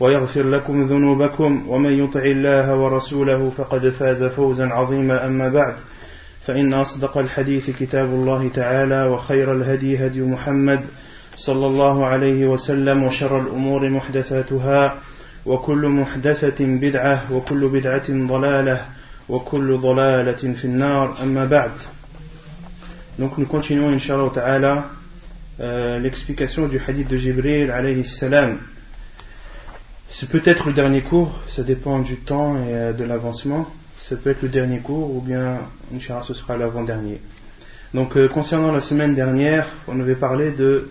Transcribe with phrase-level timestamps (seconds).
[0.00, 5.74] ويغفر لكم ذنوبكم ومن يطع الله ورسوله فقد فاز فوزا عظيما أما بعد
[6.46, 10.80] فإن أصدق الحديث كتاب الله تعالى وخير الهدي هدي محمد
[11.36, 14.96] صلى الله عليه وسلم وشر الأمور محدثاتها
[15.46, 18.82] وكل محدثة بدعة وكل بدعة ضلالة
[19.28, 21.70] وكل ضلالة في النار أما بعد
[23.16, 24.88] Donc nous continuons, Inch'Allah Ta'ala,
[25.60, 28.58] euh, l'explication du hadith de Jibril alayhi salam.
[30.16, 33.68] C'est peut-être le dernier cours, ça dépend du temps et euh, de l'avancement.
[33.98, 35.62] Ça peut être le dernier cours ou bien,
[35.92, 37.20] Inch'Allah, ce sera l'avant-dernier.
[37.94, 40.88] Donc euh, concernant la semaine dernière, on avait parlé de...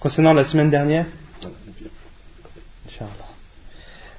[0.00, 1.06] Concernant la semaine dernière.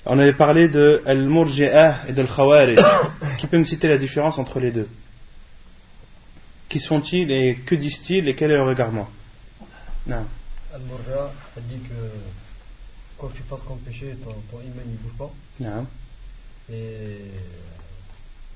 [0.06, 2.80] On avait parlé de Al-Murji'ah et de Al-Khawarij.
[3.40, 4.88] Qui peut me citer la différence entre les deux?
[6.70, 9.10] Qui sont-ils et que disent-ils et quel est leur égarement
[10.08, 10.26] Non.
[10.76, 11.94] Al-Murja, elle dit que
[13.18, 15.32] quoi que tu fasses comme péché, ton, ton iman ne bouge pas.
[15.62, 15.88] Non.
[16.70, 17.32] Et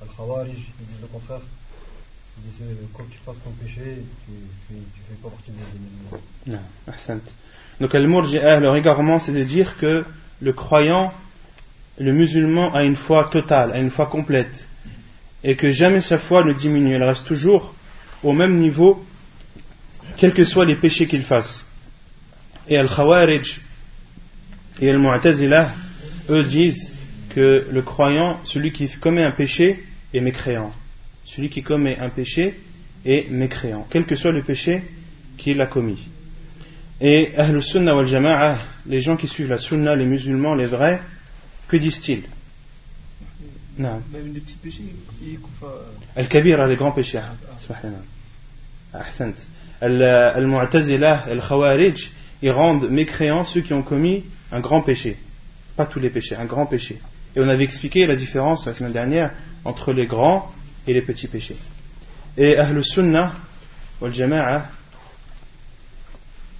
[0.02, 1.39] Al-Khawarij, ils disent le contraire.
[2.38, 5.58] Ils disent que quoi que tu fasses comme péché, tu ne fais pas partie des
[5.58, 6.22] des musulmans.
[6.45, 6.94] Non.
[6.94, 7.22] Ahsant.
[7.80, 10.04] Donc Al-Murji'ah, leur égarement, c'est de dire que
[10.42, 11.14] le croyant,
[11.98, 14.67] le musulman a une foi totale, a une foi complète.
[15.45, 17.73] Et que jamais sa foi ne diminue, elle reste toujours
[18.23, 19.05] au même niveau,
[20.17, 21.64] quels que soient les péchés qu'il fasse.
[22.69, 23.59] Et Al-Khawarij
[24.80, 25.73] et Al-Mu'tazilah,
[26.30, 26.93] eux disent
[27.35, 30.71] que le croyant, celui qui commet un péché, est mécréant.
[31.25, 32.59] Celui qui commet un péché
[33.05, 34.83] est mécréant, quel que soit le péché
[35.37, 36.07] qu'il a commis.
[37.02, 41.01] Et Ahl Sunnah wal Jama'a, les gens qui suivent la Sunna, les musulmans, les vrais,
[41.67, 42.23] que disent-ils?
[43.77, 44.01] Non.
[44.11, 44.83] Même les petits péchés
[45.41, 45.86] couvrent.
[46.15, 47.21] Al-Kabir, les grands péchés.
[48.93, 49.33] Ahsant.
[49.81, 52.11] Al- Al-Mu'tazilah, Al-Khawarij,
[52.42, 55.17] ils rendent mécréants ceux qui ont commis un grand péché.
[55.76, 57.00] Pas tous les péchés, un grand péché.
[57.36, 59.32] Et on avait expliqué la différence la semaine dernière
[59.66, 60.52] entre les grands
[60.88, 61.58] et les petits péchés.
[62.38, 63.33] Et Ahl Sunnah
[64.02, 64.67] wal Jama'a,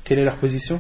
[0.04, 0.80] quelle est leur position?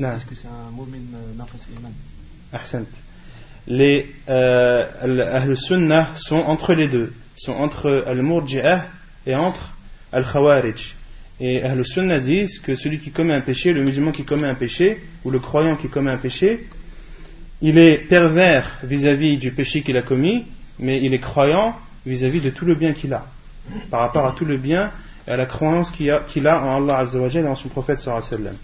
[0.00, 1.92] Parce que c'est un mu'min euh, nafas iman.
[2.52, 2.86] Ahsant.
[3.66, 8.86] Les euh, Sunnah sont entre les deux, sont entre Al-Murji'ah
[9.26, 9.72] et entre
[10.12, 10.94] Al-Khawarij.
[11.40, 14.54] Et Ahl Sunnah disent que celui qui commet un péché, le musulman qui commet un
[14.54, 16.66] péché, ou le croyant qui commet un péché,
[17.60, 20.44] il est pervers vis-à-vis du péché qu'il a commis,
[20.78, 23.26] mais il est croyant vis-à-vis de tout le bien qu'il a,
[23.90, 24.92] par rapport à tout le bien
[25.26, 27.98] et à la croyance qu'il a, en Allah Azza wa Jalla et en son prophète
[27.98, 28.58] sallallahu alayhi wa sallam.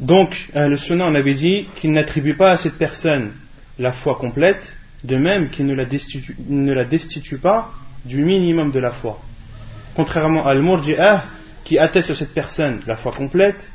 [0.00, 3.32] Donc, le sunnah, on avait dit qu'il n'attribue pas à cette personne
[3.78, 4.74] la foi complète,
[5.04, 5.74] de même qu'il ne
[6.72, 7.70] la destitue pas
[8.04, 9.20] du minimum de la foi.
[9.94, 11.24] Contrairement à Al-Murji'ah,
[11.64, 13.70] qui atteste à cette personne la foi complète,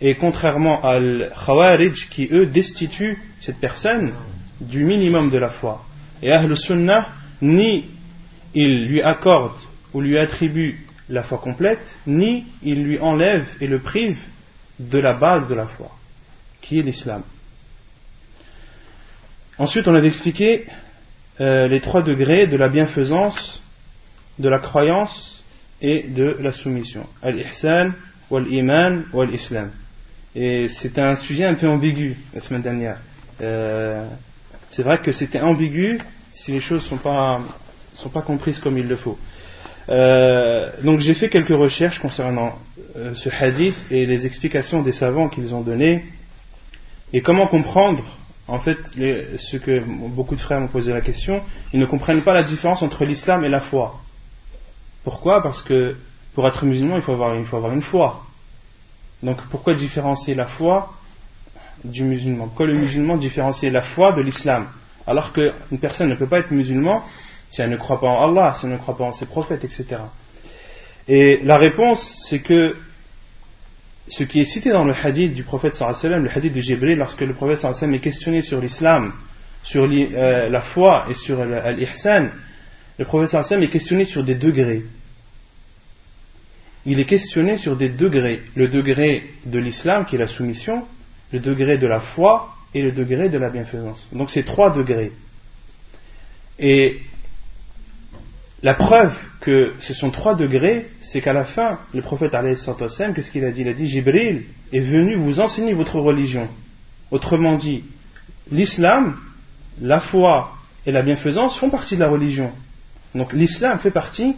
[0.00, 4.12] et contrairement à Al-Khawarij, qui eux destituent cette personne
[4.60, 5.84] du minimum de la foi.
[6.22, 7.08] Et Ahl Sunnah,
[7.42, 7.86] ni
[8.54, 9.56] il lui accorde
[9.92, 14.18] ou lui attribue la foi complète, ni il lui enlève et le prive
[14.78, 15.90] de la base de la foi,
[16.60, 17.22] qui est l'islam.
[19.58, 20.66] Ensuite, on avait expliqué
[21.40, 23.62] euh, les trois degrés de la bienfaisance,
[24.38, 25.43] de la croyance
[25.80, 27.06] et de la soumission.
[27.22, 27.92] Al-Ihsan,
[28.30, 29.70] wal-Iman, wal-Islam.
[30.34, 32.98] Et c'était un sujet un peu ambigu la semaine dernière.
[33.40, 34.06] Euh,
[34.70, 35.98] c'est vrai que c'était ambigu
[36.32, 37.40] si les choses ne sont pas,
[37.92, 39.18] sont pas comprises comme il le faut.
[39.88, 42.58] Euh, donc j'ai fait quelques recherches concernant
[42.96, 46.04] euh, ce hadith et les explications des savants qu'ils ont données
[47.12, 48.02] et comment comprendre
[48.48, 51.42] en fait ce que beaucoup de frères m'ont posé la question
[51.74, 54.00] ils ne comprennent pas la différence entre l'islam et la foi
[55.04, 55.42] pourquoi?
[55.42, 55.96] Parce que
[56.34, 58.24] pour être musulman il faut avoir, il faut avoir une foi.
[59.22, 60.92] Donc pourquoi différencier la foi
[61.84, 62.46] du musulman?
[62.46, 64.66] Pourquoi le musulman différencier la foi de l'islam?
[65.06, 67.04] Alors qu'une personne ne peut pas être musulman
[67.50, 69.62] si elle ne croit pas en Allah, si elle ne croit pas en ses prophètes,
[69.62, 69.86] etc.
[71.06, 72.74] Et la réponse, c'est que
[74.08, 77.20] ce qui est cité dans le hadith du prophète sallam, le hadith de Jibril, lorsque
[77.20, 79.12] le prophète sallam est questionné sur l'islam,
[79.62, 82.30] sur euh, la foi et sur l'ihsan,
[82.98, 84.84] le prophète sallam est questionné sur des degrés.
[86.86, 88.42] Il est questionné sur des degrés.
[88.54, 90.84] Le degré de l'islam, qui est la soumission,
[91.32, 94.06] le degré de la foi et le degré de la bienfaisance.
[94.12, 95.12] Donc c'est trois degrés.
[96.58, 97.00] Et
[98.62, 103.44] la preuve que ce sont trois degrés, c'est qu'à la fin, le prophète qu'est-ce qu'il
[103.44, 103.62] a dit?
[103.62, 106.48] Il a dit Jibril est venu vous enseigner votre religion.
[107.10, 107.84] Autrement dit,
[108.50, 109.16] l'islam,
[109.80, 110.56] la foi
[110.86, 112.52] et la bienfaisance font partie de la religion.
[113.14, 114.36] Donc l'islam fait partie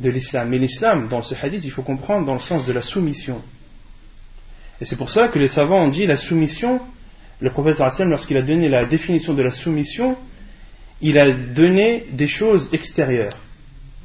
[0.00, 0.48] de l'islam.
[0.48, 3.40] Mais l'islam, dans ce hadith, il faut comprendre dans le sens de la soumission.
[4.80, 6.80] Et c'est pour ça que les savants ont dit la soumission,
[7.40, 10.16] le prophète lorsqu'il a donné la définition de la soumission,
[11.02, 13.36] il a donné des choses extérieures,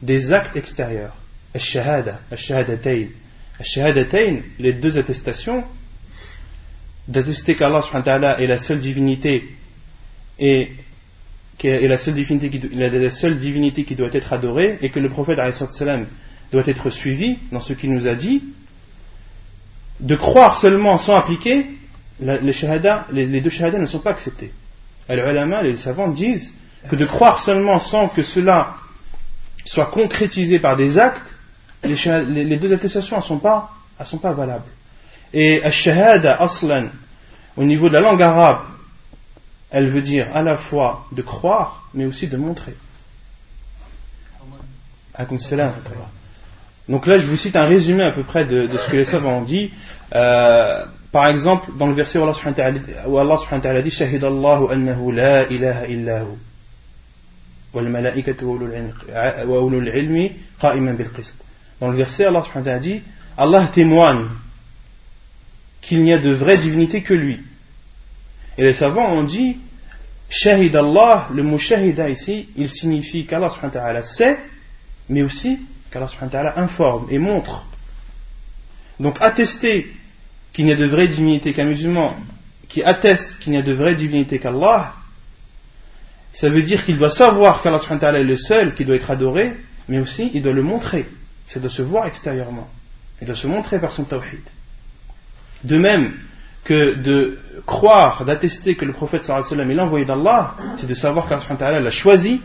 [0.01, 1.15] des actes extérieurs.
[1.53, 3.07] Al-shahada, al-shahadatayn.
[3.59, 5.63] Al-shahadatayn, les deux attestations,
[7.07, 7.81] d'attester qu'Allah
[8.39, 9.45] est la seule divinité
[10.39, 10.71] et
[11.63, 12.49] est la seule divinité,
[13.83, 15.39] qui, qui doit être adorée et que le prophète
[16.51, 18.43] doit être suivi dans ce qu'il nous a dit,
[19.99, 21.65] de croire seulement sans appliquer,
[22.19, 24.51] les, les, deux shahadas ne sont pas acceptés.
[25.07, 25.31] Alors,
[25.63, 26.53] les savants disent
[26.89, 28.75] que de croire seulement sans que cela
[29.65, 31.33] soit concrétisé par des actes,
[31.83, 33.71] les, deux attestations ne sont, pas,
[34.23, 34.63] valables.
[35.33, 36.39] Et shahada
[37.57, 38.61] au niveau de la langue arabe,
[39.71, 42.75] elle veut dire à la fois de croire, mais aussi de montrer.
[46.87, 49.39] Donc là, je vous cite un résumé à peu près de, ce que les savants
[49.39, 49.71] ont dit.
[50.13, 52.81] Euh, par exemple, dans le verset où Allah subhanahu
[53.51, 56.37] wa ta'ala dit Shahid Allahu annahu la ilaha illahu.
[57.73, 57.89] Dans le
[61.97, 63.01] verset, Allah subhanahu wa ta'ala dit
[63.37, 64.27] Allah témoigne
[65.81, 67.41] qu'il n'y a de vraie divinité que lui.
[68.57, 69.57] Et les savants ont dit
[70.29, 73.49] Shahid Allah, le mot shahida ici, il signifie qu'Allah
[74.01, 74.37] sait,
[75.09, 75.59] mais aussi
[75.91, 77.65] qu'Allah informe et montre.
[78.99, 79.91] Donc attester
[80.53, 82.15] qu'il n'y a de vraie divinité qu'un musulman,
[82.69, 84.93] qui atteste qu'il n'y a de vraie divinité qu'Allah,
[86.33, 87.79] ça veut dire qu'il doit savoir qu'Allah
[88.19, 89.53] est le seul qui doit être adoré,
[89.87, 91.05] mais aussi il doit le montrer.
[91.45, 92.67] C'est de se voir extérieurement.
[93.21, 94.41] Il doit se montrer par son tawhid.
[95.63, 96.13] De même
[96.65, 101.79] que de croire, d'attester que le prophète sallallahu est l'envoyé d'Allah, c'est de savoir qu'Allah
[101.79, 102.41] l'a choisi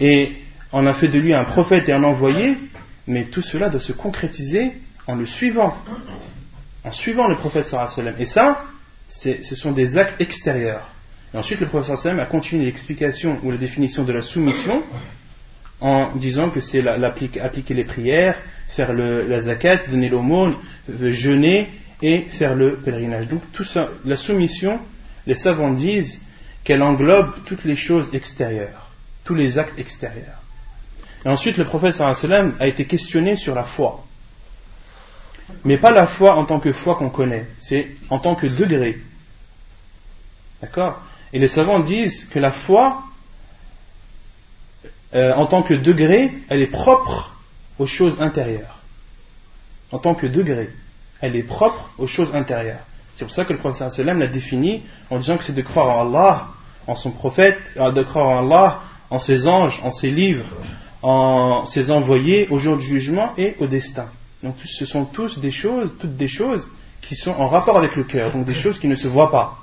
[0.00, 0.32] et
[0.70, 2.56] en a fait de lui un prophète et un envoyé,
[3.08, 4.72] mais tout cela doit se concrétiser
[5.08, 5.76] en le suivant,
[6.84, 8.62] en suivant le prophète sallallahu Et ça,
[9.08, 10.88] ce sont des actes extérieurs.
[11.34, 14.84] Ensuite, le professeur Sallam a continué l'explication ou la définition de la soumission
[15.80, 18.36] en disant que c'est appliquer les prières,
[18.68, 20.54] faire la zakat, donner l'aumône,
[20.88, 21.70] jeûner
[22.02, 23.28] et faire le pèlerinage.
[23.28, 23.42] Donc,
[24.04, 24.80] la soumission,
[25.26, 26.20] les savants disent
[26.64, 28.90] qu'elle englobe toutes les choses extérieures,
[29.24, 30.40] tous les actes extérieurs.
[31.24, 34.04] Et ensuite, le prophète sallam a été questionné sur la foi.
[35.64, 39.00] Mais pas la foi en tant que foi qu'on connaît, c'est en tant que degré.
[40.60, 41.02] D'accord?
[41.32, 43.02] Et les savants disent que la foi,
[45.14, 47.36] euh, en tant que degré, elle est propre
[47.78, 48.78] aux choses intérieures.
[49.92, 50.70] En tant que degré,
[51.24, 52.84] elle est propre aux choses intérieures.
[53.16, 55.88] C'est pour ça que le prophète sallam l'a défini en disant que c'est de croire
[55.88, 56.48] en Allah,
[56.86, 60.44] en son prophète, euh, de croire en Allah, en ses anges, en ses livres,
[61.00, 64.08] en ses envoyés, au jour du jugement et au destin.
[64.42, 68.04] Donc ce sont tous des choses, toutes des choses qui sont en rapport avec le
[68.04, 69.58] cœur, donc des choses qui ne se voient pas.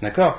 [0.00, 0.38] D'accord?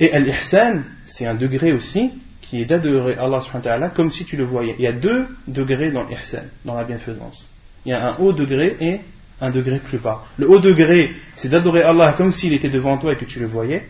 [0.00, 2.10] Et al-ihsan, c'est un degré aussi
[2.42, 4.74] qui est d'adorer Allah subhanahu comme si tu le voyais.
[4.78, 7.48] Il y a deux degrés dans l'ihsan, dans la bienfaisance.
[7.86, 9.00] Il y a un haut degré et
[9.44, 10.24] un degré plus bas.
[10.38, 13.46] Le haut degré, c'est d'adorer Allah comme s'il était devant toi et que tu le
[13.46, 13.88] voyais.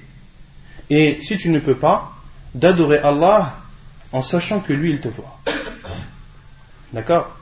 [0.91, 2.13] Et si tu ne peux pas,
[2.55, 3.57] d'adorer Allah
[4.13, 5.39] en sachant que lui, il te voit.
[6.93, 7.37] D'accord?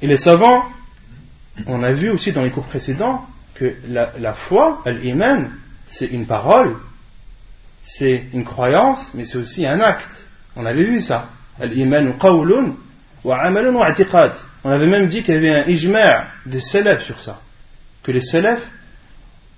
[0.00, 0.64] Et les savants,
[1.66, 5.50] on a vu aussi dans les cours précédents que la, la foi, l'iman,
[5.86, 6.76] c'est une parole
[7.84, 10.28] c'est une croyance, mais c'est aussi un acte.
[10.56, 11.28] On avait vu ça.
[14.64, 17.40] On avait même dit qu'il y avait un ijma' des salafs sur ça.
[18.02, 18.66] Que les salafs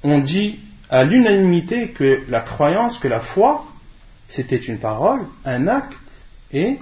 [0.03, 3.67] ont dit à l'unanimité que la croyance, que la foi,
[4.29, 5.93] c'était une parole, un acte
[6.53, 6.79] et,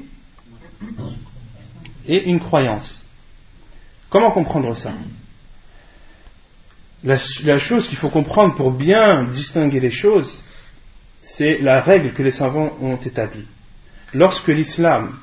[2.07, 3.05] une croyance.
[4.11, 4.93] Comment comprendre ça?
[7.05, 10.41] La chose qu'il faut comprendre pour bien distinguer les choses,
[11.23, 13.47] c'est la règle que les savants ont établie.
[14.15, 15.17] lorsque l'islam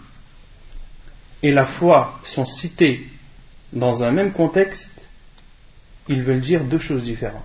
[1.42, 3.08] et la foi sont cités
[3.72, 4.92] dans un même contexte,
[6.08, 7.44] ils veulent dire deux choses différentes.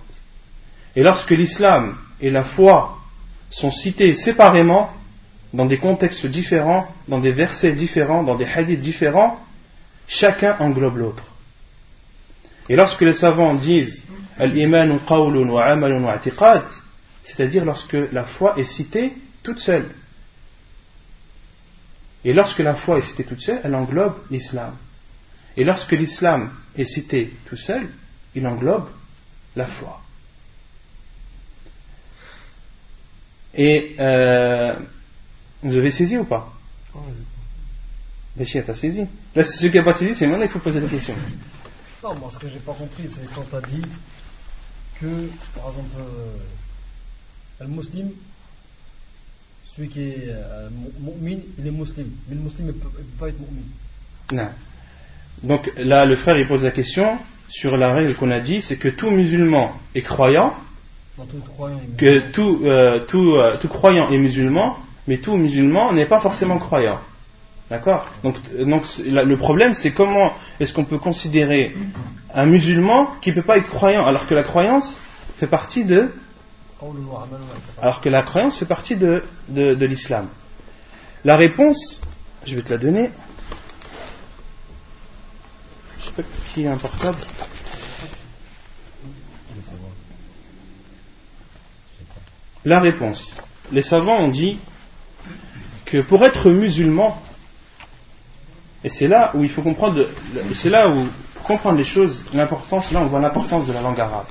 [0.95, 2.97] Et lorsque l'islam et la foi
[3.49, 4.89] sont cités séparément,
[5.53, 9.39] dans des contextes différents, dans des versets différents, dans des hadiths différents,
[10.07, 11.23] chacun englobe l'autre.
[12.67, 14.05] Et lorsque les savants disent
[14.37, 16.19] al-iman qawlun wa amalun
[17.23, 19.89] c'est-à-dire lorsque la foi est citée toute seule.
[22.25, 24.75] Et lorsque la foi est citée toute seule, elle englobe l'islam.
[25.55, 27.87] Et lorsque l'islam est cité tout seul,
[28.33, 28.89] il englobe
[29.55, 30.01] la foi.
[33.53, 34.75] Et euh,
[35.61, 36.51] vous avez saisi ou pas?
[38.35, 39.07] Béchir, t'as saisi?
[39.35, 41.15] Là, c'est celui qui n'a pas saisi, c'est maintenant qu'il faut poser la question.
[42.03, 43.83] Non, moi, ce que j'ai pas compris, c'est quand tu as dit
[44.99, 46.37] que, par exemple, euh,
[47.61, 48.11] le musulman,
[49.75, 52.09] celui qui est euh, mu'min, il est musulman.
[52.29, 52.89] Mais le musulman ne peut,
[53.19, 53.63] pas être mu'min.
[54.31, 54.49] Non.
[55.43, 57.17] Donc là, le frère, il pose la question
[57.49, 60.55] sur la règle qu'on a dit, c'est que tout musulman est croyant,
[61.17, 64.77] Non, tout croyant est que tout, euh, tout, euh, tout croyant est musulman,
[65.07, 66.99] mais tout musulman n'est pas forcément croyant.
[67.69, 68.09] D'accord?
[68.23, 68.65] Donc, euh,
[69.25, 71.75] le problème, c'est comment est-ce qu'on peut considérer
[72.33, 74.99] un musulman qui ne peut pas être croyant, alors que la croyance
[75.37, 76.11] fait partie de,
[77.81, 80.27] alors que la croyance fait partie de, de, l'islam.
[81.23, 82.01] La réponse,
[82.45, 83.11] je vais te la donner.
[85.99, 86.23] Je sais pas
[86.53, 87.17] qui a un portable.
[92.63, 93.37] La réponse.
[93.71, 94.59] Les savants ont dit
[95.85, 97.21] que pour être musulman,
[98.83, 100.07] et c'est là où il faut comprendre,
[100.53, 101.07] c'est là où
[101.43, 104.27] comprendre les choses, l'importance, là on voit l'importance de la langue arabe.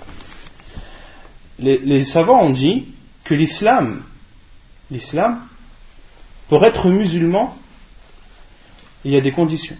[1.58, 2.86] Les, savants ont dit
[3.24, 4.02] que l'islam,
[6.48, 7.56] pour être musulman,
[9.04, 9.76] il y a des conditions.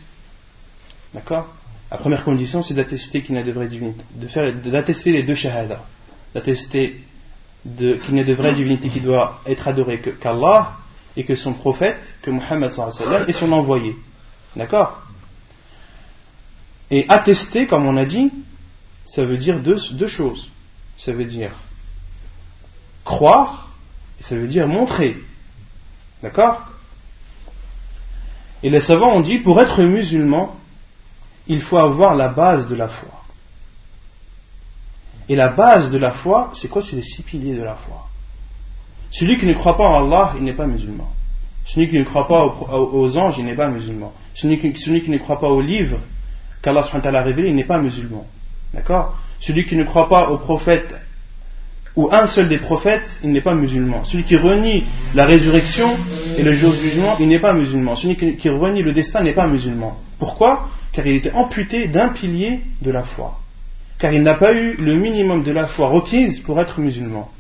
[1.13, 1.53] D'accord?
[1.91, 4.03] La première condition, c'est d'attester qu'il n'y a de vraie divinité,
[4.65, 5.83] d'attester les deux shahadas,
[6.35, 7.01] d'attester
[7.77, 10.73] qu'il n'y a de vraie divinité qui doit être adorée que- qu'Allah
[11.17, 12.73] et que son prophète, que Muhammad
[13.29, 13.97] est son envoyé.
[14.57, 15.03] D'accord?
[16.91, 18.31] Et attester, comme on a dit,
[19.05, 20.51] ça veut dire deux choses.
[20.99, 21.53] Ça veut dire
[23.05, 23.69] croire
[24.21, 25.17] et ça veut dire montrer.
[26.23, 26.63] D'accord?
[28.63, 30.57] Et les savants ont dit, pour être musulman,
[31.47, 33.11] il faut avoir la base de la foi.
[35.29, 36.83] Et la base de la foi, c'est quoi?
[36.83, 38.09] C'est les six piliers de la foi.
[39.11, 41.11] Celui qui ne croit pas en Allah, il n'est pas musulman.
[41.67, 44.13] Celui qui ne croit pas aux, anges, il n'est pas musulman.
[44.35, 45.99] Celui qui, celui qui ne croit pas aux livres
[46.63, 48.27] qu'Allah a révélés, il n'est pas musulman.
[48.73, 49.17] D'accord?
[49.41, 50.95] Celui qui ne croit pas aux prophètes
[51.97, 54.03] ou un seul des prophètes, il n'est pas musulman.
[54.05, 55.89] Celui qui renie la résurrection
[56.37, 57.95] et le jour du jugement, il n'est pas musulman.
[57.95, 59.97] Celui qui, renie le destin n'est pas musulman.
[60.19, 60.69] Pourquoi?
[60.93, 63.39] Car il était amputé d'un pilier de la foi.
[63.99, 67.31] Car il n'a pas eu le minimum de la foi requise pour être musulman.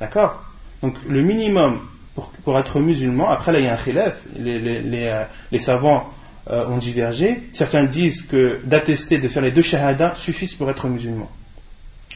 [0.00, 0.42] D'accord?
[0.82, 1.80] Donc le minimum
[2.14, 4.60] pour, pour être musulman, après là il y a un khilaf, les,
[5.08, 6.10] euh, les savants
[6.50, 7.42] euh, ont divergé.
[7.52, 11.30] Certains disent que d'attester, de faire les deux shahadas suffisent pour être musulman.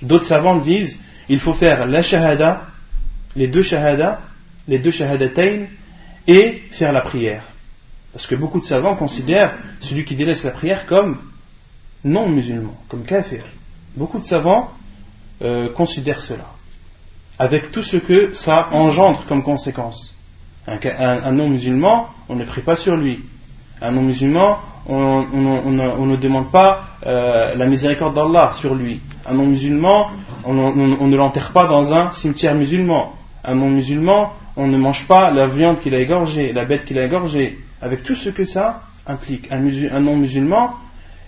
[0.03, 2.67] D'autres savants disent il faut faire la shahada,
[3.37, 4.21] les deux shahadas,
[4.69, 5.67] les deux shahadatayn,
[6.27, 7.45] et faire la prière.
[8.13, 11.19] Parce que beaucoup de savants considèrent celui qui délaisse la prière comme
[12.05, 13.45] non musulman, comme kafir.
[13.97, 14.71] Beaucoup de savants
[15.43, 16.47] euh, considèrent cela,
[17.39, 20.15] avec tout ce que ça engendre comme conséquence.
[20.67, 23.21] Un, un- un non-musulman, on ne prie pas sur lui.
[23.83, 29.01] Un non-musulman, on, ne demande pas euh, la miséricorde d'Allah sur lui.
[29.27, 30.11] Un non-musulman,
[30.45, 33.15] on, ne l'enterre pas dans un cimetière musulman.
[33.45, 37.05] Un non-musulman, on ne mange pas la viande qu'il a égorgée, la bête qu'il a
[37.05, 37.59] égorgée.
[37.81, 39.51] Avec tout ce que ça implique.
[39.51, 40.75] Un, musul- un non-musulman,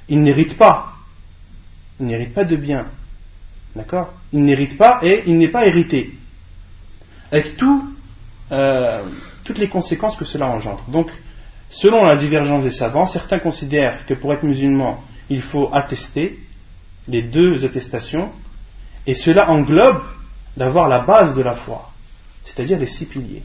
[0.09, 0.93] il n'hérite pas.
[2.01, 2.87] Il n'hérite pas de bien.
[3.75, 4.13] D'accord?
[4.33, 6.11] Il n'hérite pas et il n'est pas hérité.
[7.31, 7.55] Avec
[8.53, 9.03] euh,
[9.45, 10.83] toutes les conséquences que cela engendre.
[10.89, 11.09] Donc,
[11.73, 16.39] selon la divergence des savants, certains considèrent que pour être musulman, il faut attester
[17.09, 18.31] les deux attestations,
[19.07, 20.03] et cela englobe
[20.57, 21.91] d'avoir la base de la foi,
[22.45, 23.43] c'est-à-dire les six piliers.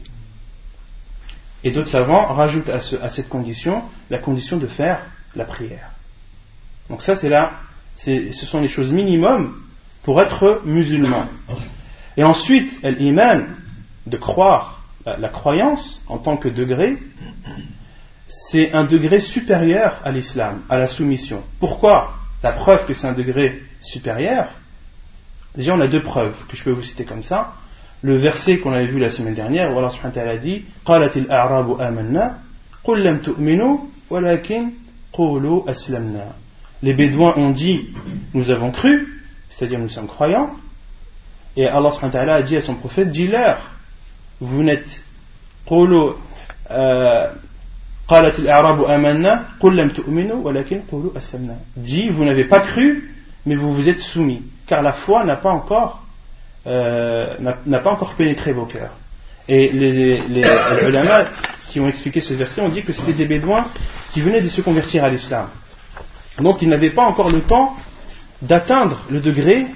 [1.64, 5.00] Et d'autres savants rajoutent à, ce- à cette condition la condition de faire
[5.34, 5.90] la prière.
[6.88, 7.52] Donc ça, c'est là,
[7.96, 9.56] ce sont les choses minimum
[10.04, 11.26] pour être musulman.
[12.16, 13.46] Et ensuite, l'iman,
[14.06, 16.98] de croire, la croyance en tant que degré,
[18.28, 21.42] c'est un degré supérieur à l'islam, à la soumission.
[21.58, 24.48] Pourquoi La preuve que c'est un degré supérieur,
[25.56, 27.54] déjà on a deux preuves que je peux vous citer comme ça.
[28.02, 30.64] Le verset qu'on avait vu la semaine dernière, où Allah subhanahu wa ta'ala dit
[36.82, 37.88] Les Bédouins ont dit
[38.34, 39.20] Nous avons cru,
[39.50, 40.50] c'est-à-dire nous sommes croyants.
[41.56, 43.58] Et Allah a dit à son prophète Dis-leur,
[44.40, 45.02] vous n'êtes
[46.70, 47.32] euh,
[48.07, 53.15] قالت الأعراب آمنا قل لم تؤمنوا ولكن قولوا أسلمنا Dis, vous n'avez pas cru,
[53.45, 56.03] mais vous vous êtes soumis, car la foi n'a pas encore
[56.67, 58.93] euh, n'a pas encore pénétré vos cœurs.
[59.47, 61.25] Et les, les, les ulama
[61.69, 63.65] qui ont expliqué ce verset ont dit que c'était des bédouins
[64.13, 65.47] qui venaient de se convertir à l'islam.
[66.39, 67.75] Donc ils n'avaient pas encore le temps
[68.41, 69.67] d'atteindre le degré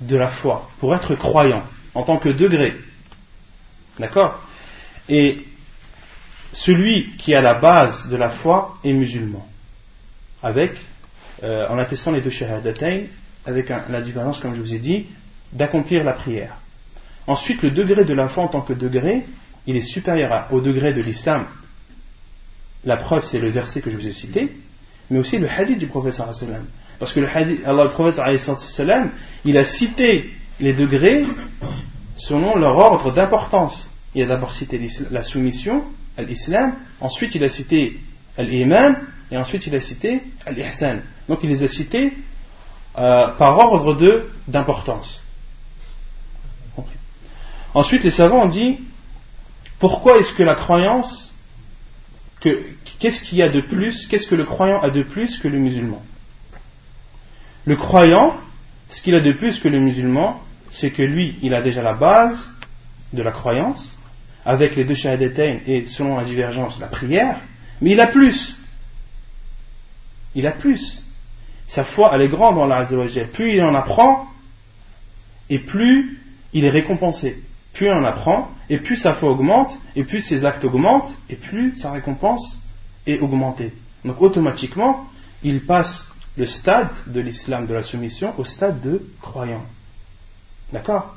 [0.00, 1.62] de la foi pour être croyants
[1.94, 2.74] en tant que degré.
[3.98, 4.40] D'accord
[5.08, 5.46] Et
[6.57, 9.47] celui qui a la base de la foi est musulman.
[10.41, 10.73] Avec,
[11.43, 13.03] euh, en attestant les deux shahadatayn,
[13.45, 15.05] avec la différence, comme je vous ai dit,
[15.53, 16.57] d'accomplir la prière.
[17.27, 19.23] Ensuite, le degré de la foi en tant que degré,
[19.67, 21.45] il est supérieur au degré de l'islam.
[22.85, 24.51] La preuve, c'est le verset que je vous ai cité,
[25.11, 26.19] mais aussi le hadith du prophète.
[26.97, 28.19] Parce que le hadith, Allah, le prophète
[29.45, 31.23] il a cité les degrés
[32.15, 33.91] selon leur ordre d'importance.
[34.15, 35.83] Il a d'abord cité la soumission,
[36.17, 37.99] l'islam, ensuite il a cité
[38.37, 38.95] l'iman,
[39.31, 40.21] et ensuite il a cité
[40.51, 40.99] l'ihsan.
[41.27, 42.13] Donc il les a cités
[42.97, 45.23] euh, par ordre d'importance.
[47.73, 48.79] Ensuite, les savants ont dit
[49.79, 51.33] pourquoi est-ce que la croyance,
[52.39, 55.59] qu'est-ce qu'il y a de plus, qu'est-ce que le croyant a de plus que le
[55.59, 56.01] musulman?
[57.65, 58.35] Le croyant,
[58.89, 61.93] ce qu'il a de plus que le musulman, c'est que lui, il a déjà la
[61.93, 62.49] base
[63.13, 63.96] de la croyance,
[64.47, 67.39] avec les deux shahadatain et selon la divergence, la prière,
[67.81, 68.57] mais il a plus.
[70.33, 71.03] Il a plus.
[71.67, 72.85] Sa foi, elle est grande dans la
[73.33, 74.27] Plus il en apprend,
[75.49, 76.19] et plus
[76.53, 77.43] il est récompensé
[77.77, 81.75] plus on apprend, et plus sa foi augmente, et plus ses actes augmentent, et plus
[81.75, 82.59] sa récompense
[83.05, 83.71] est augmentée.
[84.03, 85.05] Donc automatiquement,
[85.43, 89.63] il passe le stade de l'islam de la soumission au stade de croyant.
[90.73, 91.15] D'accord?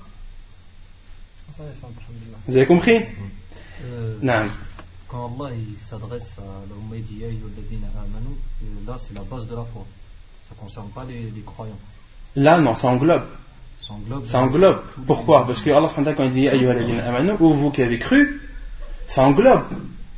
[2.47, 3.01] Vous avez compris
[3.85, 4.19] euh,
[5.09, 5.55] Quand Allah
[5.89, 9.85] s'adresse à l'Ummadiya euh, là c'est la base de la foi.
[10.49, 11.79] Ça ne concerne pas les croyants.
[12.37, 13.27] Là, non, ça englobe.
[14.25, 14.83] Ça englobe.
[15.07, 18.41] Pourquoi Parce que Allah quand il dit amanu, ou vous qui avez cru,
[19.07, 19.65] ça englobe.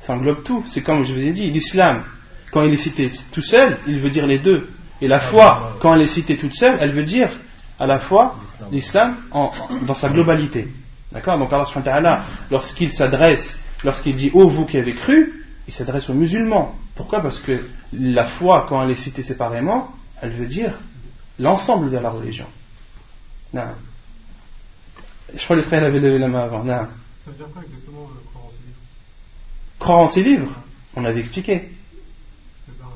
[0.01, 0.63] Ça englobe tout.
[0.67, 2.03] C'est comme je vous ai dit, l'islam,
[2.51, 4.69] quand il est cité tout seul, il veut dire les deux.
[5.01, 7.31] Et la foi, quand elle est citée toute seule, elle veut dire
[7.79, 8.37] à la fois
[8.71, 10.69] l'islam dans sa globalité.
[11.13, 16.15] D'accord Donc Allah lorsqu'il s'adresse, lorsqu'il dit ô vous qui avez cru, il s'adresse aux
[16.15, 16.75] musulmans.
[16.95, 17.21] Pourquoi?
[17.21, 17.61] Parce que
[17.93, 20.73] la foi, quand elle est citée séparément, elle veut dire
[21.39, 22.47] l'ensemble de la religion.
[23.53, 23.69] Non.
[25.35, 26.65] Je crois que le frère avait levé la main avant.
[26.65, 26.87] Non.
[27.25, 28.79] Ça veut dire quoi exactement euh, croire en ses livres?
[29.79, 30.61] Croire en ses livres?
[30.97, 31.71] On avait expliqué.
[32.69, 32.87] Eh ben,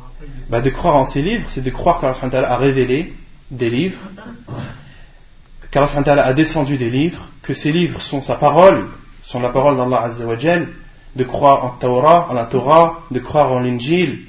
[0.50, 3.14] bah, de croire en ses livres, c'est de croire qu'Allah a révélé
[3.50, 4.00] des livres,
[5.70, 8.88] qu'Allah a descendu des livres, que ces livres sont sa parole,
[9.22, 10.68] sont la parole d'Allah Azzawajal,
[11.14, 14.26] de croire en Torah, en la Torah, de croire en l'Injil,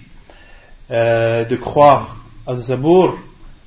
[0.91, 3.17] euh, de croire à Zabur,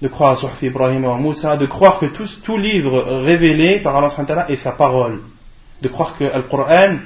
[0.00, 4.46] de croire sur Ibrahim et Moussa, de croire que tout, tout livre révélé par Allah
[4.48, 5.20] est sa parole,
[5.82, 6.96] de croire que le Coran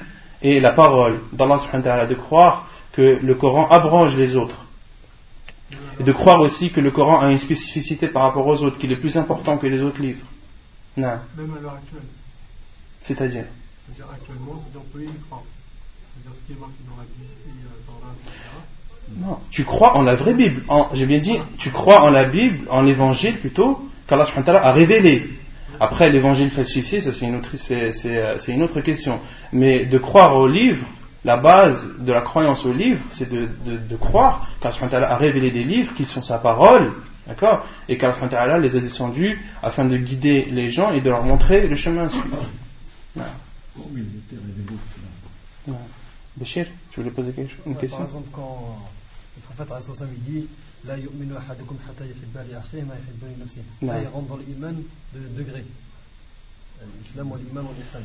[0.42, 4.66] est la parole d'Allah de croire que le Coran abrange les autres,
[5.98, 8.92] et de croire aussi que le Coran a une spécificité par rapport aux autres, qu'il
[8.92, 10.24] est plus important que les autres livres.
[10.96, 11.18] Non.
[11.36, 12.02] Même à l'heure actuelle.
[13.04, 13.44] C'est-à-dire
[13.86, 15.42] C'est-à-dire actuellement, c'est-à-dire on peut y croire.
[16.14, 18.14] C'est-à-dire ce qui est marqué dans la Bible, euh, dans la
[19.20, 20.62] non, tu crois en la vraie Bible.
[20.94, 25.28] J'ai bien dit, tu crois en la Bible, en l'évangile plutôt, qu'Allah a révélé.
[25.78, 27.50] Après, l'évangile falsifié, ça c'est une, autre,
[28.48, 29.20] une autre question.
[29.52, 30.86] Mais de croire au livre,
[31.24, 35.64] la base de la croyance au livre, c'est de, de, croire qu'Allah a révélé des
[35.64, 36.92] livres, qu'ils sont sa parole,
[37.26, 37.66] d'accord?
[37.88, 41.76] Et qu'Allah les a descendus afin de guider les gens et de leur montrer le
[41.76, 42.48] chemin à suivre.
[46.36, 48.76] Béchir, tu voulais poser quelque chose, une question Par exemple, quand
[49.36, 49.68] le prophète
[50.16, 50.46] il dit
[50.84, 53.64] La yu'minu ahadukum hatta yuhibba li akhihi ma yuhibbu li nafsihi.
[53.82, 54.82] Là, il rentre dans l'iman
[55.14, 55.64] de degré.
[57.02, 58.02] L'islam ou l'iman ou l'ihsan.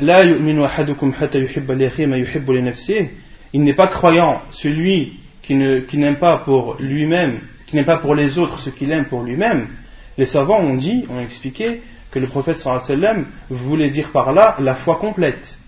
[0.00, 3.08] La yu'minu ahadukum hatta yuhibba li akhihi ma yuhibbu li nafsihi.
[3.52, 8.38] Il n'est pas croyant, celui qui n'aime pas pour lui-même, qui n'aime pas pour les
[8.38, 9.68] autres ce qu'il aime pour lui-même.
[10.16, 14.74] Les savants ont dit, ont expliqué que le prophète sallam voulait dire par là la
[14.74, 15.58] foi complète.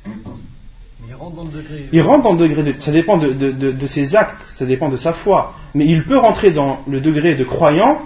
[1.06, 1.88] Il rentre dans le degré.
[1.92, 4.88] Il rentre dans le degré de, ça dépend de, de, de, ses actes, ça dépend
[4.88, 5.54] de sa foi.
[5.74, 8.02] Mais il peut rentrer dans le degré de croyant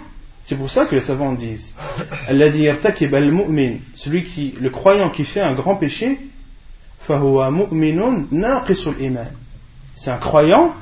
[0.47, 1.75] C'est pour ça que les savants disent
[3.95, 6.19] celui qui, le croyant qui fait un grand péché,
[9.97, 10.75] c'est un croyant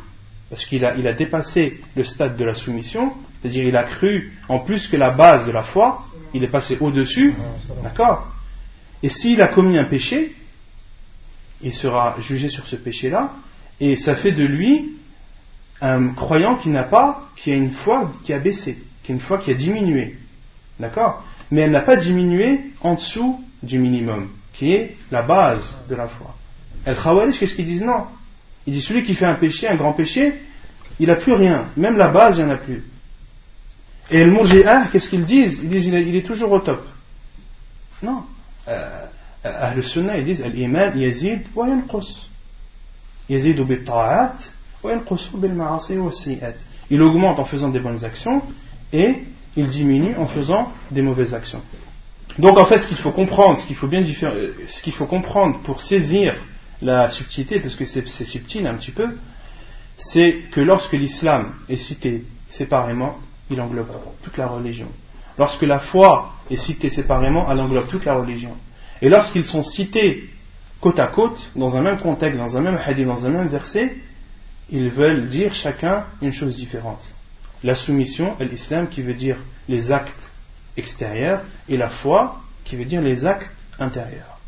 [0.50, 3.12] parce qu'il a, il a dépassé le stade de la soumission,
[3.42, 6.78] c'est-à-dire il a cru en plus que la base de la foi, il est passé
[6.80, 7.34] au-dessus,
[7.82, 8.32] d'accord?
[9.02, 10.32] Et s'il a commis un péché,
[11.60, 13.32] il sera jugé sur ce péché-là,
[13.80, 14.92] et ça fait de lui
[15.80, 19.20] un croyant qui n'a pas, qui a une foi qui a baissé qui est une
[19.20, 20.16] foi qui a diminué.
[20.78, 21.24] D'accord?
[21.50, 26.08] Mais elle n'a pas diminué en dessous du minimum, qui est la base de la
[26.08, 26.34] foi.
[26.84, 27.82] El Khawarij, qu'est-ce qu'ils disent?
[27.82, 28.06] Non.
[28.66, 30.34] Ils disent celui qui fait un péché, un grand péché,
[30.98, 31.66] il n'a plus rien.
[31.76, 32.84] Même la base, il n'y en a plus.
[34.12, 35.58] Et le Murji'ah, qu'est-ce qu'ils disent?
[35.62, 36.86] Ils disent il est, toujours au top.
[38.02, 38.24] Non.
[38.68, 39.06] Euh,
[39.42, 41.66] Ahl Sunnah, ils disent Al-Iman yazid wa.
[43.28, 44.34] Yazid bil ta'at
[44.82, 46.10] wa yanqus bil ma'asi wa
[46.90, 48.42] Il augmente en faisant des bonnes actions
[48.92, 49.24] et
[49.56, 51.62] il diminue en faisant des mauvaises actions.
[52.38, 55.06] Donc en fait, ce qu'il faut comprendre, ce qu'il faut bien euh, ce qu'il faut
[55.06, 56.34] comprendre pour saisir
[56.82, 59.08] la subtilité, parce que c'est subtil un petit peu,
[59.96, 63.16] c'est que lorsque l'islam est cité séparément,
[63.52, 63.88] il englobe
[64.22, 64.88] toute la religion.
[65.38, 68.56] Lorsque la foi est citée séparément, elle englobe toute la religion.
[69.00, 70.28] Et lorsqu'ils sont cités
[70.80, 73.96] côte à côte, dans un même contexte, dans un même hadith, dans un même verset,
[74.70, 77.14] ils veulent dire chacun une chose différente
[77.64, 79.36] la soumission l'islam qui veut dire
[79.68, 80.32] les actes
[80.76, 84.38] extérieurs et la foi qui veut dire les actes intérieurs.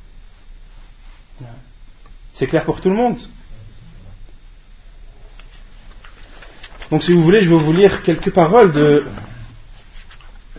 [2.32, 3.18] C'est clair pour tout le monde?
[6.91, 9.03] Donc si vous voulez, je vais vous lire quelques paroles de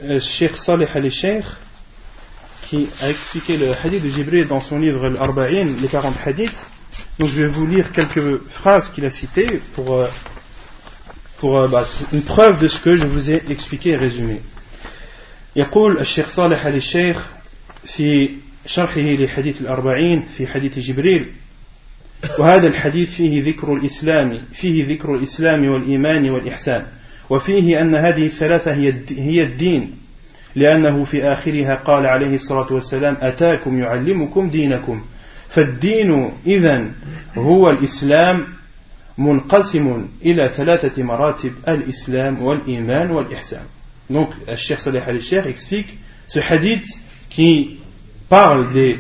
[0.02, 1.44] euh, Sheikh Saleh al-Sheikh
[2.68, 6.66] qui a expliqué le hadith de Jibril dans son livre Al-Arba'in, les 40 hadiths.
[7.18, 10.06] Donc je vais vous lire quelques phrases qu'il a citées pour euh,
[11.38, 14.40] pour bah, une preuve de ce que je vous ai expliqué et résumé.
[15.56, 17.26] يقول الشيخ صالح آل الشيخ
[17.86, 18.30] في
[18.66, 21.32] شرحه لحديث الأربعين في حديث جبريل
[22.39, 26.85] وهذا الحديث فيه ذكر الإسلام فيه ذكر الإسلام والإيمان والإحسان.
[27.29, 28.73] وفيه أن هذه الثلاثة
[29.09, 29.91] هي الدين.
[30.55, 35.01] لأنه في آخرها قال عليه الصلاة والسلام أتاكم يعلمكم دينكم.
[35.49, 36.91] فالدين إذن
[37.37, 38.43] هو الإسلام
[39.17, 43.63] منقسم إلى ثلاثة مراتب الإسلام والإيمان والإحسان.
[44.09, 46.85] Donc Cheikh Saleh al-Cheikh explique ce hadith
[47.29, 47.79] qui
[48.29, 48.99] parle des,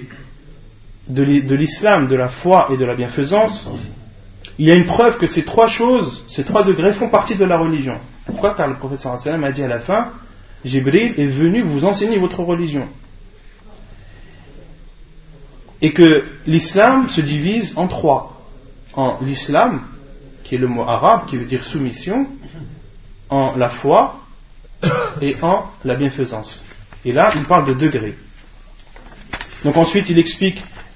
[1.07, 3.69] de l'islam, de la foi et de la bienfaisance
[4.57, 7.45] il y a une preuve que ces trois choses, ces trois degrés font partie de
[7.45, 8.55] la religion pourquoi?
[8.55, 10.11] Car le prophète sallam a dit à la fin
[10.63, 12.87] Jibril est venu vous enseigner votre religion
[15.81, 18.35] et que l'islam se divise en trois
[18.95, 19.81] en l'islam
[20.45, 22.27] qui est le mot arabe qui veut dire soumission,
[23.29, 24.19] en la foi
[25.21, 26.63] et en la bienfaisance.
[27.03, 28.15] Et là, il parle de degrés.
[29.63, 30.63] Donc ensuite, il explique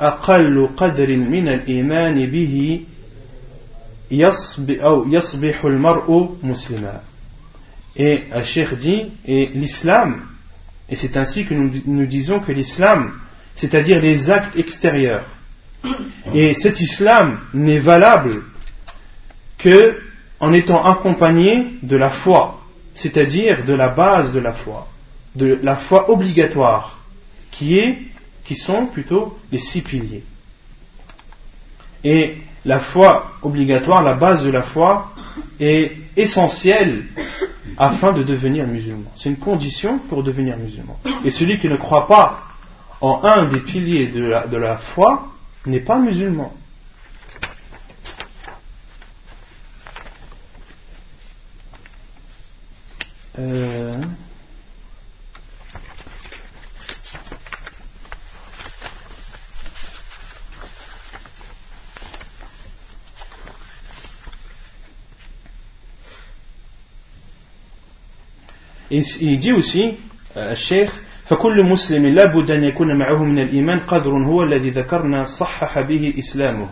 [0.00, 2.80] أقل قدر من الإيمان به
[4.10, 7.00] يصبح, أو يصبح المرء مسلما
[7.98, 10.20] Et un cheikh dit, et l'islam,
[10.90, 13.10] et c'est ainsi que nous, nous disons que l'islam,
[13.54, 15.24] c'est-à-dire les actes extérieurs,
[16.34, 18.42] Et cet islam n'est valable
[19.58, 20.00] que
[20.40, 22.60] en étant accompagné de la foi,
[22.94, 24.88] c'est-à-dire de la base de la foi,
[25.34, 26.98] de la foi obligatoire,
[27.50, 27.98] qui est,
[28.51, 30.25] qui sont plutôt les six piliers.
[32.03, 32.35] Et
[32.65, 35.13] la foi obligatoire, la base de la foi,
[35.61, 37.05] est essentielle
[37.77, 39.09] afin de devenir musulman.
[39.15, 40.99] C'est une condition pour devenir musulman.
[41.23, 42.43] Et celui qui ne croit pas
[42.99, 45.31] en un des piliers de la, de la foi
[45.65, 46.53] n'est pas musulman.
[53.39, 54.01] Euh...
[68.91, 69.93] il dit aussi,
[70.55, 70.89] Cheikh,
[71.31, 76.13] فكل مسلم لا بد أن يكون معه من الإيمان قدر هو الذي ذكرنا صحح به
[76.19, 76.67] إسلامه.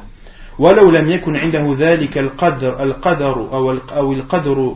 [0.60, 4.76] ولو لم يكن عنده ذلك القدر القدر أو أو القدر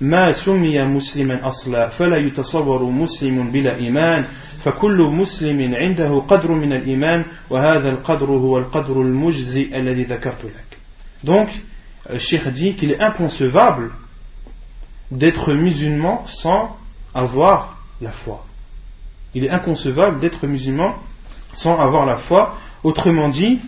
[0.00, 4.24] ما سمي مسلما أصلا فلا يتصور مسلم بلا إيمان
[4.64, 10.78] فكل مسلم عنده قدر من الإيمان وهذا القدر هو القدر المجزي الذي ذكرت لك.
[11.24, 11.48] Donc,
[12.18, 13.92] Cheikh dit qu'il est inconcevable
[15.11, 16.77] d'être musulman sans
[17.13, 18.45] avoir la foi.
[19.33, 20.95] Il est inconcevable d'être musulman
[21.53, 22.57] sans avoir la foi.
[22.83, 23.59] Autrement dit,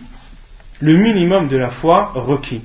[0.80, 2.62] le minimum de la foi requis.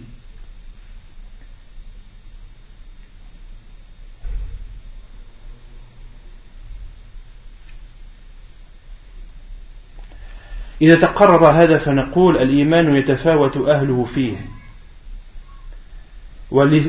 [10.81, 14.37] إذا تقرر هذا فنقول الإيمان يتفاوت أهله فيه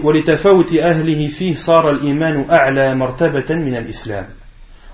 [0.02, 4.28] ولتفاوت أهله فيه صار الإيمان أعلى مرتبة من الإسلام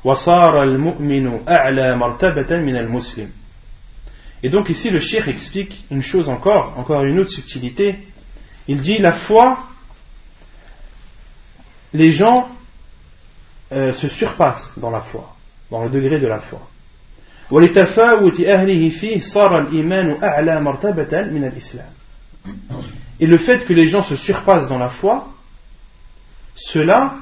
[0.05, 3.31] وصار المؤمن أعلى مرتبة من المسلم
[4.43, 7.97] Et donc ici le cheikh explique une chose encore, encore une autre subtilité.
[8.69, 9.59] Il dit la foi,
[11.95, 12.51] les gens
[13.73, 15.35] euh, se surpassent dans la foi,
[15.71, 16.61] dans le degré de la foi.
[17.51, 21.91] ولتفاوت أهله فيه صار الإيمان أعلى مرتبة من الإسلام
[23.20, 25.34] Et le fait que les gens se surpassent dans la foi,
[26.56, 27.16] cela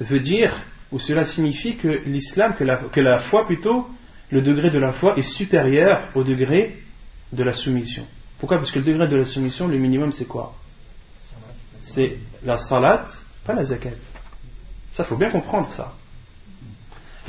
[0.00, 0.54] veut dire,
[0.90, 3.88] ou cela signifie que l'islam, que la, que la foi plutôt,
[4.30, 6.82] le degré de la foi est supérieur au degré
[7.32, 8.06] de la soumission.
[8.38, 8.58] Pourquoi?
[8.58, 10.54] Parce que le degré de la soumission, le minimum, c'est quoi?
[11.80, 13.06] C'est la salat,
[13.44, 13.90] pas la zakat.
[14.92, 15.94] Ça, faut bien comprendre ça.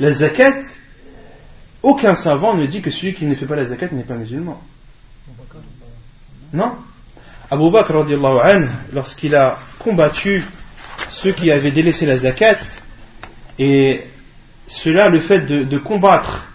[0.00, 0.62] La zakat,
[1.82, 4.62] aucun savant ne dit que celui qui ne fait pas la zakat n'est pas musulman.
[6.52, 6.76] Non?
[7.50, 7.92] Abu Bakr,
[8.92, 10.42] lorsqu'il a combattu
[11.10, 12.58] ceux qui avaient délaissé la zakat,
[13.58, 14.02] et
[14.66, 16.46] cela, le fait de, combattre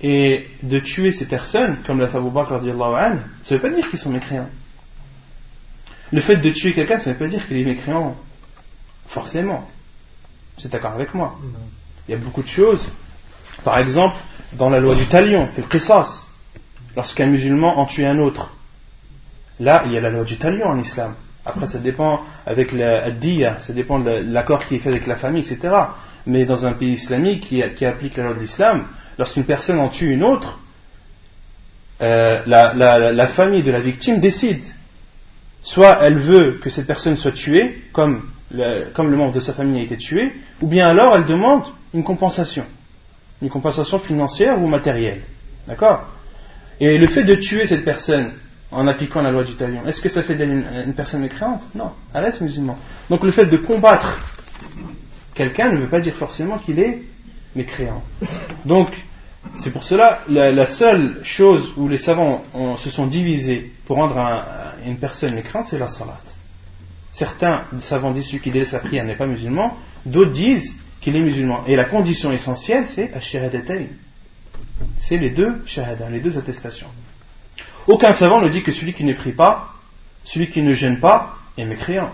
[0.00, 3.88] et de tuer ces personnes, comme l'a fait Abu Bakr, ça ne veut pas dire
[3.90, 4.48] qu'ils sont mécréants.
[6.10, 8.16] Le fait de tuer quelqu'un, ça ne veut pas dire qu'il est mécréant,
[9.08, 9.68] forcément.
[10.64, 11.38] Êtes d'accord avec moi?
[12.08, 12.90] Il y a beaucoup de choses.
[13.64, 14.16] Par exemple,
[14.54, 16.28] dans la loi du talion, le qisas,
[16.96, 18.50] lorsqu'un musulman en tue un autre,
[19.60, 21.14] Là, il y a la loi du talion en islam.
[21.44, 25.16] Après, ça dépend avec la diya, ça dépend de l'accord qui est fait avec la
[25.16, 25.74] famille, etc.
[26.26, 28.86] Mais dans un pays islamique qui, applique la loi de l'islam,
[29.18, 30.58] lorsqu'une personne en tue une autre,
[32.02, 34.62] euh, la, famille de la victime décide.
[35.62, 39.54] Soit elle veut que cette personne soit tuée, comme le, comme le membre de sa
[39.54, 42.64] famille a été tué, ou bien alors elle demande une compensation.
[43.42, 45.22] Une compensation financière ou matérielle.
[45.66, 46.04] D'accord?
[46.80, 48.32] Et le fait de tuer cette personne,
[48.70, 49.86] en appliquant la loi du talion.
[49.86, 51.62] Est-ce que ça fait d'elle une, personne mécréante?
[51.74, 52.78] Non, elle reste musulman.
[53.08, 54.18] Donc le fait de combattre
[55.34, 57.02] quelqu'un ne veut pas dire forcément qu'il est
[57.54, 58.02] mécréant.
[58.64, 58.88] Donc
[59.56, 62.44] c'est pour cela la, seule chose où les savants
[62.76, 64.18] se sont divisés pour rendre
[64.84, 66.20] une personne mécréante, c'est la salat.
[67.12, 71.20] Certains savants disent celui qui délaisse sa prière n'est pas musulman, d'autres disent qu'il est
[71.20, 71.64] musulman.
[71.66, 73.10] Et la condition essentielle, c'est
[74.98, 76.88] C'est les deux shahada, les deux attestations.
[77.88, 79.74] Aucun savant ne dit que celui qui ne prie pas,
[80.22, 82.12] celui qui ne gêne pas, est mécréant.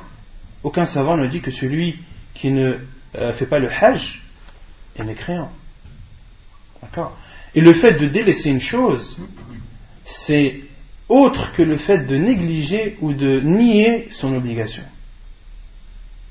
[0.62, 1.98] Aucun savant ne dit que celui
[2.32, 2.78] qui ne
[3.16, 4.22] euh, fait pas le hajj
[4.96, 5.50] est mécréant.
[6.80, 7.16] D'accord?
[7.56, 9.18] Et le fait de délaisser une chose,
[10.04, 10.60] c'est
[11.08, 14.84] autre que le fait de négliger ou de nier son obligation.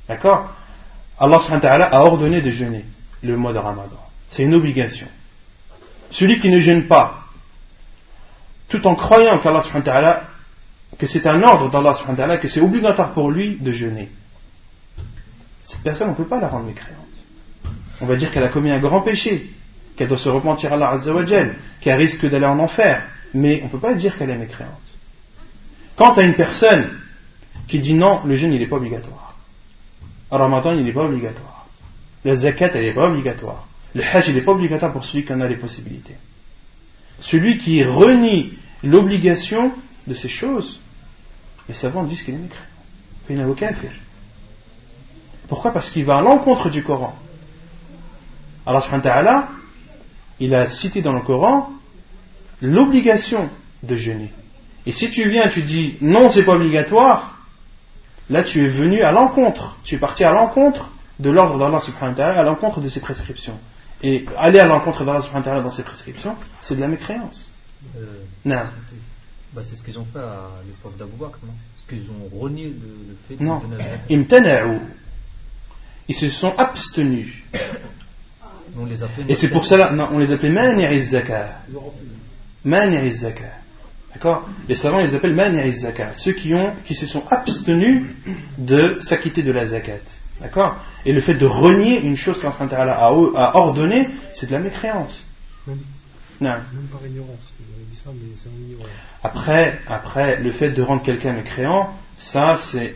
[0.07, 0.49] D'accord?
[1.19, 1.39] Allah
[1.91, 2.85] a ordonné de jeûner
[3.21, 3.99] le mois de Ramadan.
[4.29, 5.07] C'est une obligation.
[6.11, 7.22] Celui qui ne jeûne pas,
[8.73, 10.23] tout en croyant qu'Allah
[10.97, 14.09] que c'est un ordre d'Allah que c'est obligatoire pour lui de jeûner.
[15.61, 16.97] Cette personne, on ne peut pas la rendre mécréante.
[18.01, 19.51] On va dire qu'elle a commis un grand péché,
[19.95, 20.99] qu'elle doit se repentir à Allah
[21.81, 23.03] qu'elle risque d'aller en enfer,
[23.35, 24.71] mais on ne peut pas dire qu'elle est mécréante.
[25.95, 26.89] Quant à une personne
[27.67, 29.35] qui dit non, le jeûne il n'est pas obligatoire.
[30.31, 31.67] Le Ramadan il n'est pas obligatoire.
[32.25, 33.67] La zakat n'est pas obligatoire.
[33.93, 36.15] Le hajj il n'est pas obligatoire pour celui qui en a les possibilités.
[37.19, 39.71] Celui qui renie l'obligation
[40.07, 40.79] de ces choses,
[41.67, 43.73] les savants disent qu'il est mécréant.
[45.47, 45.71] Pourquoi?
[45.71, 47.15] Parce qu'il va à l'encontre du Coran.
[48.65, 49.47] Allah
[50.39, 51.69] il a cité dans le Coran
[52.61, 53.49] l'obligation
[53.83, 54.31] de jeûner.
[54.85, 57.37] Et si tu viens, tu dis non, c'est pas obligatoire,
[58.29, 62.19] là tu es venu à l'encontre, tu es parti à l'encontre de l'ordre d'Allah subhanahu
[62.19, 63.57] à l'encontre de ses prescriptions.
[64.01, 67.52] Et aller à l'encontre d'Allah dans ses prescriptions, c'est de la mécréance.
[67.97, 68.63] Euh, non.
[69.53, 71.53] Bah, c'est ce qu'ils ont fait à l'époque d'Abou Bakr, non?
[71.75, 73.59] Parce qu'ils ont renié le, fait non.
[73.59, 74.79] de
[76.07, 77.43] Ils se sont abstenus.
[78.75, 81.61] On les Et c'est pour cela, non, on les appelait Mani'iz Zaka.
[82.65, 83.63] Mani'iz Zaka.
[84.13, 84.47] D'accord?
[84.69, 88.03] Les savants les appellent mani zakat, ceux qui, ont, qui se sont abstenus
[88.57, 90.01] de s'acquitter de la zakat.
[90.39, 90.75] D'accord?
[91.05, 95.25] Et le fait de renier une chose qu'Allah a, a ordonné, c'est de la mécréance.
[96.41, 96.49] Non.
[96.49, 97.39] même par ignorance.
[98.03, 98.87] Ça, mais ignorance.
[99.23, 102.95] Après, après, le fait de rendre quelqu'un mécréant, ça, c'est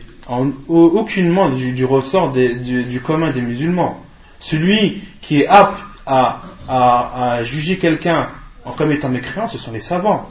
[0.68, 4.02] aucunement du, du ressort des, du, du, commun des musulmans.
[4.40, 8.30] Celui qui est apte à, à, à juger quelqu'un
[8.76, 10.28] comme étant mécréant, ce sont les savants.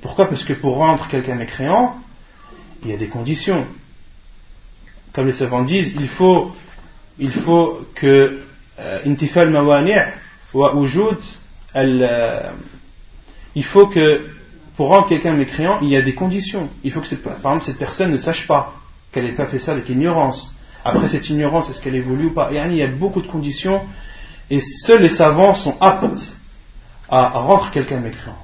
[0.00, 0.28] Pourquoi?
[0.28, 1.96] Parce que pour rendre quelqu'un mécréant,
[2.82, 3.66] il y a des conditions.
[5.12, 6.52] Comme les savants disent, il faut,
[7.18, 8.40] il faut que
[8.78, 10.02] euh, intifal mawani'
[10.52, 10.74] wa
[11.76, 12.40] euh,
[13.54, 14.30] il faut que
[14.76, 16.68] pour rendre quelqu'un mécréant, il y a des conditions.
[16.84, 18.74] Il faut que cette, par exemple cette personne ne sache pas
[19.12, 20.54] qu'elle n'ait pas fait ça avec ignorance.
[20.84, 22.50] Après cette ignorance, est-ce qu'elle évolue ou pas?
[22.52, 23.82] Il y a beaucoup de conditions
[24.50, 26.36] et seuls les savants sont aptes
[27.08, 28.36] à rendre quelqu'un mécréant.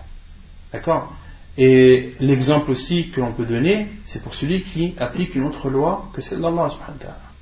[0.72, 1.12] D'accord?
[1.58, 6.08] Et l'exemple aussi que l'on peut donner, c'est pour celui qui applique une autre loi
[6.14, 6.68] que celle d'Allah.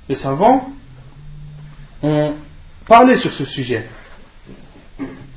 [0.09, 0.69] Les savants
[2.03, 2.33] ont
[2.85, 3.87] parlé sur ce sujet.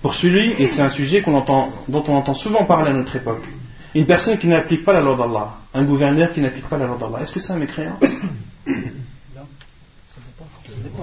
[0.05, 3.43] Pour celui, et c'est un sujet entend, dont on entend souvent parler à notre époque,
[3.95, 6.99] une personne qui n'applique pas la loi d'Allah, un gouverneur qui n'applique pas la loi
[6.99, 7.99] d'Allah, est-ce que c'est un mécréant?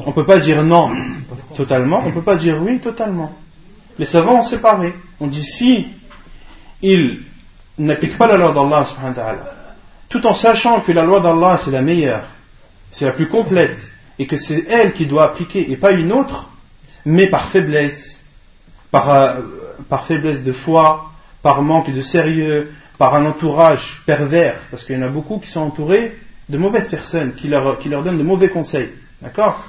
[0.05, 0.91] On ne peut pas dire non
[1.55, 3.31] totalement, on ne peut pas dire oui totalement.
[3.97, 4.93] Les savants ont séparé.
[5.19, 5.87] On dit si
[6.83, 7.21] il
[7.79, 8.85] n'applique pas la loi d'Allah,
[10.09, 12.25] tout en sachant que la loi d'Allah c'est la meilleure,
[12.91, 13.79] c'est la plus complète,
[14.19, 16.51] et que c'est elle qui doit appliquer et pas une autre,
[17.03, 18.20] mais par faiblesse,
[18.91, 19.41] par, euh,
[19.89, 24.99] par faiblesse de foi, par manque de sérieux, par un entourage pervers, parce qu'il y
[24.99, 26.17] en a beaucoup qui sont entourés
[26.49, 28.91] de mauvaises personnes, qui leur, donnent de mauvais conseils.
[29.21, 29.63] D'accord?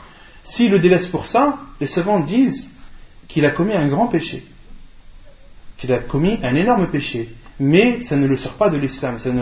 [0.44, 2.70] S'il le délaisse pour ça, les savants disent
[3.28, 4.44] qu'il a commis un grand péché,
[5.78, 7.28] qu'il a commis un énorme péché
[7.62, 9.38] mais ça ne le sort pas de l'islam, ça, ne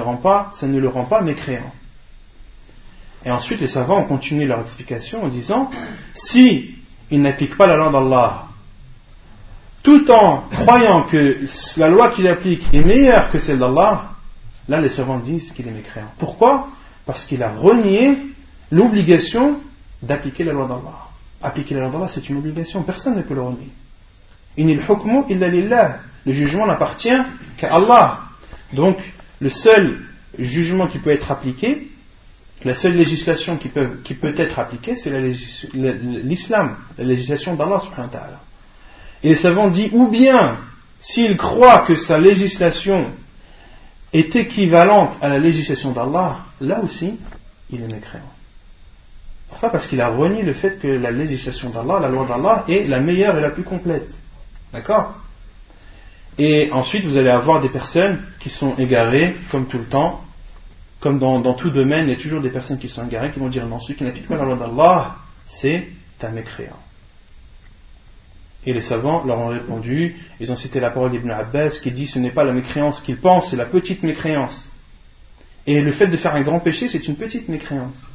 [0.79, 1.73] le rend pas mécréant.
[3.25, 5.71] Et ensuite, les savants ont continué leur explication en disant
[6.15, 6.75] si
[7.11, 8.47] il n'applique pas la loi d'Allah,
[9.83, 14.11] tout en croyant que la loi qu'il applique est meilleure que celle d'Allah,
[14.69, 16.11] là les savants disent qu'il est mécréant.
[16.19, 16.69] Pourquoi?
[17.07, 18.19] Parce qu'il a renié
[18.71, 19.59] l'obligation
[20.03, 21.09] d'appliquer la loi d'Allah.
[21.43, 23.71] Appliquer la loi d'Allah, c'est une obligation, personne ne peut le renier.
[26.27, 27.09] Le jugement n'appartient
[27.57, 28.21] qu'à Allah.
[28.75, 28.99] Donc,
[29.41, 30.01] le seul
[30.39, 31.91] jugement qui peut être appliqué,
[32.65, 33.89] la seule législation qui peut,
[34.37, 35.11] être appliquée, c'est
[35.73, 37.81] l'islam, la législation d'Allah.
[39.23, 40.59] Et les savants disent, ou bien,
[41.01, 43.07] s'il croit que sa législation
[44.13, 47.19] est équivalente à la législation d'Allah, là aussi,
[47.71, 48.33] il est mécréant.
[49.49, 49.71] Pourquoi?
[49.71, 53.01] Parce qu'il a renié le fait que la législation d'Allah, la loi d'Allah, est la
[53.01, 54.11] meilleure et la plus complète.
[54.73, 55.15] D'accord?
[56.39, 60.25] Et ensuite, vous allez avoir des personnes qui sont égarées, comme tout le temps,
[61.01, 63.49] comme dans, tout domaine, il y a toujours des personnes qui sont égarées, qui vont
[63.49, 65.89] dire non, celui qui n'applique pas la loi d'Allah, c'est
[66.23, 66.79] un mécréant.
[68.67, 72.07] Et les savants leur ont répondu, ils ont cité la parole d'Ibn Abbas qui dit
[72.07, 74.73] ce n'est pas la mécréance qu'ils pensent, c'est la petite mécréance.
[75.67, 78.07] Et le fait de faire un grand péché, c'est une petite mécréance.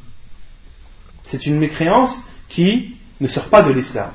[1.26, 4.12] C'est une mécréance qui ne sort pas de l'islam.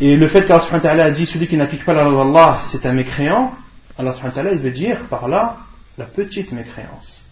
[0.00, 2.92] Et le fait qu'Allah a dit celui qui n'applique pas la loi d'Allah, c'est un
[2.92, 3.54] mécréant,
[3.98, 5.56] Allah veut dire par là
[5.96, 7.24] la petite mécréance.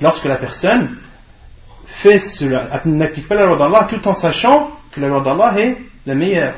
[0.00, 0.96] Lorsque la personne
[1.86, 5.76] fait cela, n'applique pas la loi d'Allah tout en sachant que la loi d'Allah est
[6.06, 6.54] la meilleure.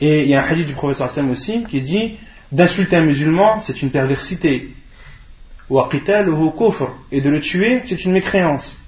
[0.00, 2.18] Et il y a un hadith du professeur Hassan aussi qui dit
[2.50, 4.74] d'insulter un musulman, c'est une perversité.
[5.70, 8.82] Et de le tuer, c'est une mécréance.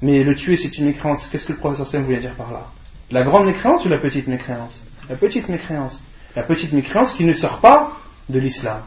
[0.00, 1.26] Mais le tuer, c'est une mécréance.
[1.32, 2.68] Qu'est-ce que le professeur Hassan voulait dire par là?
[3.10, 4.80] La grande mécréance ou la petite mécréance?
[5.08, 6.04] La petite mécréance.
[6.36, 8.82] La petite mécréance qui ne sort pas de l'islam.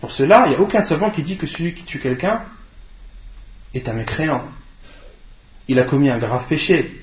[0.00, 2.40] Pour cela, il n'y a aucun savant qui dit que celui qui tue quelqu'un
[3.74, 4.44] est un mécréant.
[5.70, 7.00] Il a commis un grave péché.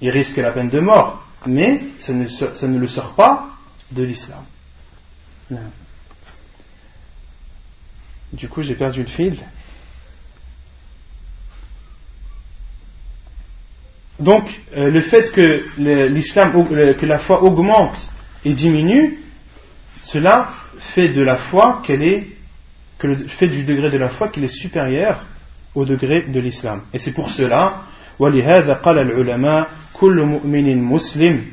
[0.00, 1.22] Il risque la peine de mort.
[1.44, 3.50] Mais ça ne, le sort pas
[3.90, 4.42] de l'islam.
[8.32, 9.38] Du coup, j'ai perdu le fil.
[14.18, 15.62] Donc, euh, le fait que
[16.08, 17.98] l'islam, euh, que la foi augmente
[18.46, 19.20] et diminue,
[20.00, 20.54] cela
[20.94, 22.26] fait de la foi qu'elle est,
[23.28, 25.22] fait du degré de la foi qu'il est supérieur
[25.74, 26.80] au degré de l'islam.
[26.94, 27.82] Et c'est pour cela,
[28.18, 31.44] ولهذا قال العلماء كل مؤمن مسلم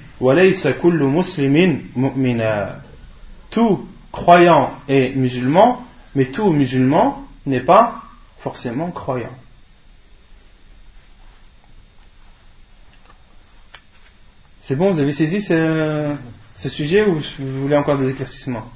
[3.50, 5.86] tout croyant est musulman
[6.16, 8.04] mais tout musulman n'est pas
[8.40, 9.36] forcément croyant.
[14.62, 16.16] C'est bon, vous avez saisi ce,
[16.56, 18.72] ce sujet ou vous voulez encore des éclaircissements?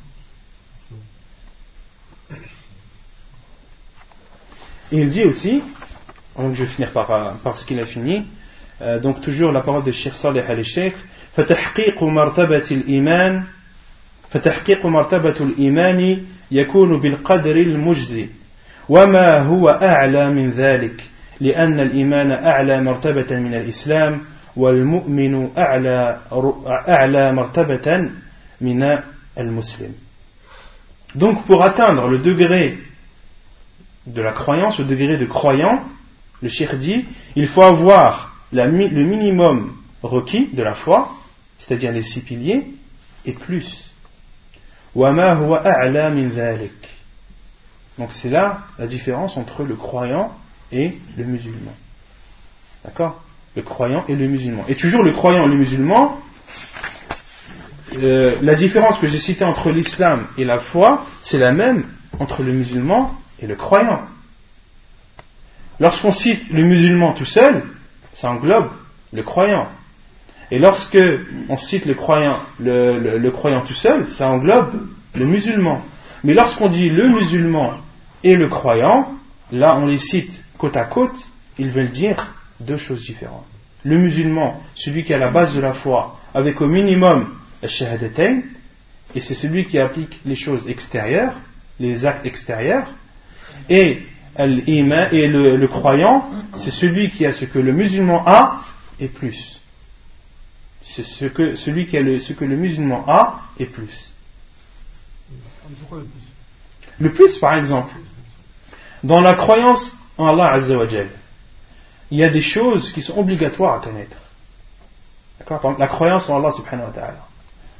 [4.91, 5.63] Il dit aussi
[6.38, 8.24] donc je vais finir par, par ce qu'il a fini,
[8.80, 10.94] euh, donc toujours la parole de Cheikh Saleh al-Sheikh,
[11.36, 13.42] فتحقيق مرتبة الإيمان
[14.30, 18.26] فتحقيق مرتبة الإيمان يكون بالقدر المجزي
[18.88, 21.04] وما هو أعلى من ذلك
[21.40, 24.20] لأن الإيمان أعلى مرتبة من الإسلام
[24.56, 26.18] والمؤمن أعلى
[26.88, 28.10] أعلى مرتبة
[28.60, 28.98] من
[29.38, 29.92] المسلم
[31.14, 32.78] Donc pour atteindre le degré
[34.06, 35.82] de la croyance, le degré de croyant,
[36.41, 41.11] le cheikh dit, il faut avoir le minimum requis de la foi,
[41.59, 42.65] c'est-à-dire les six piliers,
[43.25, 43.91] et plus.
[47.97, 50.31] Donc c'est là la différence entre le croyant
[50.71, 51.73] et le musulman.
[52.85, 53.21] D'accord?
[53.55, 54.63] Le croyant et le musulman.
[54.67, 56.19] Et toujours le croyant et le musulman,
[57.97, 61.85] euh, la différence que j'ai citée entre l'islam et la foi, c'est la même
[62.19, 64.01] entre le musulman et le croyant.
[65.79, 67.63] Lorsqu'on cite le musulman tout seul,
[68.13, 68.69] ça englobe
[69.13, 69.67] le croyant.
[70.49, 70.97] Et lorsque
[71.49, 73.29] on cite le croyant, le,
[73.65, 75.81] tout seul, ça englobe le musulman.
[76.23, 77.73] Mais lorsqu'on dit le musulman
[78.23, 79.11] et le croyant,
[79.51, 83.45] là on les cite côte à côte, ils veulent dire deux choses différentes.
[83.83, 88.41] Le musulman, celui qui a la base de la foi, avec au minimum la shahadatain,
[89.15, 91.35] et c'est celui qui applique les choses extérieures,
[91.79, 92.87] les actes extérieurs,
[93.69, 93.99] et,
[94.37, 98.61] et le, croyant, c'est celui qui a ce que le musulman a
[98.99, 99.59] et plus.
[100.81, 104.13] C'est ce que, celui qui a le, ce que le musulman a et plus.
[106.99, 107.93] Le plus, par exemple,
[109.03, 111.09] dans la croyance en Allah Azzawajal,
[112.09, 114.17] il y a des choses qui sont obligatoires à connaître.
[115.39, 115.75] D'accord?
[115.77, 117.27] La croyance en Allah subhanahu wa ta'ala.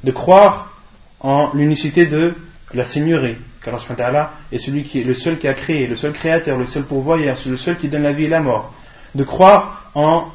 [0.04, 0.72] De croire
[1.20, 2.34] en l'unicité de
[2.72, 6.12] la seigneurie, wa ta'ala est celui qui est le seul qui a créé, le seul
[6.12, 8.72] créateur, le seul pourvoyeur, le seul qui donne la vie et la mort.
[9.14, 10.28] De croire en,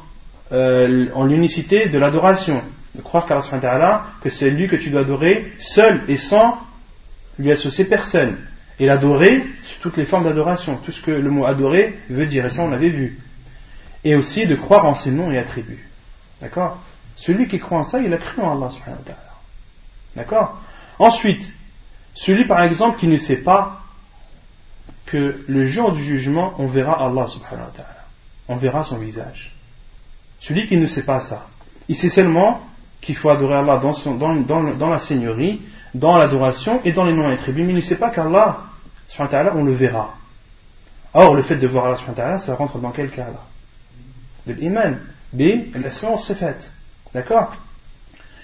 [0.52, 2.62] euh, en l'unicité de l'adoration.
[2.94, 6.58] De croire qu'Allah que c'est lui que tu dois adorer seul et sans
[7.38, 8.36] lui associer personne.
[8.78, 12.44] Et l'adorer sur toutes les formes d'adoration, tout ce que le mot adorer veut dire,
[12.46, 13.18] et ça on l'avait vu.
[14.04, 15.88] Et aussi de croire en ses noms et attributs.
[16.40, 16.78] D'accord?
[17.16, 18.70] Celui qui croit en ça, il a cru en Allah.
[20.16, 20.60] D'accord?
[20.98, 21.52] Ensuite,
[22.14, 23.80] celui par exemple qui ne sait pas
[25.06, 28.04] que le jour du jugement, on verra Allah subhanahu wa ta'ala.
[28.48, 29.54] On verra son visage.
[30.40, 31.46] Celui qui ne sait pas ça.
[31.88, 32.60] Il sait seulement
[33.00, 35.60] qu'il faut adorer Allah dans, la seigneurie,
[35.94, 38.62] dans l'adoration et dans les noms attributs, mais il ne sait pas qu'Allah,
[39.18, 40.14] on le verra.
[41.12, 43.42] Or, le fait de voir Allah, ça rentre dans quel cas là?
[44.46, 44.98] De l'iman.
[45.32, 46.70] B, l'assurance c'est fait.
[47.12, 47.54] D'accord?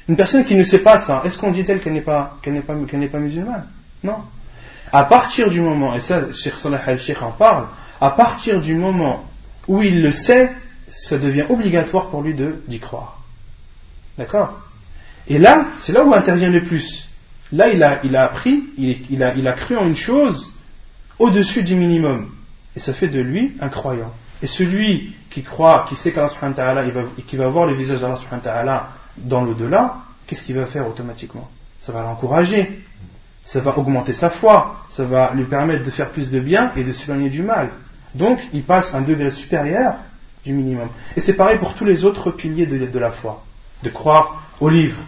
[0.08, 2.60] Une personne qui ne sait pas ça, est-ce qu'on dit elle qu'elle n'est pas, n'est
[2.60, 3.66] pas, pas musulmane?
[4.02, 4.16] Non.
[4.92, 7.66] À partir du moment, et ça, Cheikh Salah al-Sheikh en parle,
[8.00, 9.24] à partir du moment
[9.68, 10.50] où il le sait,
[10.88, 12.34] ça devient obligatoire pour lui
[12.66, 13.20] d'y croire.
[14.18, 14.58] D'accord?
[15.28, 17.08] Et là, c'est là où intervient le plus.
[17.52, 20.52] Là, il a, il a appris, il, a, il a cru en une chose
[21.18, 22.30] au-dessus du minimum.
[22.74, 24.12] Et ça fait de lui un croyant.
[24.42, 28.88] Et celui qui croit, qui sait qu'Allah il va, qui va voir le visage d'Allah
[29.24, 29.96] dans l'au-delà,
[30.26, 31.48] qu'est-ce qu'il va faire automatiquement?
[31.82, 32.82] Ça va l'encourager,
[33.42, 36.84] ça va augmenter sa foi, ça va lui permettre de faire plus de bien et
[36.84, 37.70] de s'éloigner du mal.
[38.14, 39.94] Donc, il passe un degré supérieur
[40.44, 40.88] du minimum.
[41.16, 43.44] Et c'est pareil pour tous les autres piliers de, la foi.
[43.82, 44.98] De croire au livre,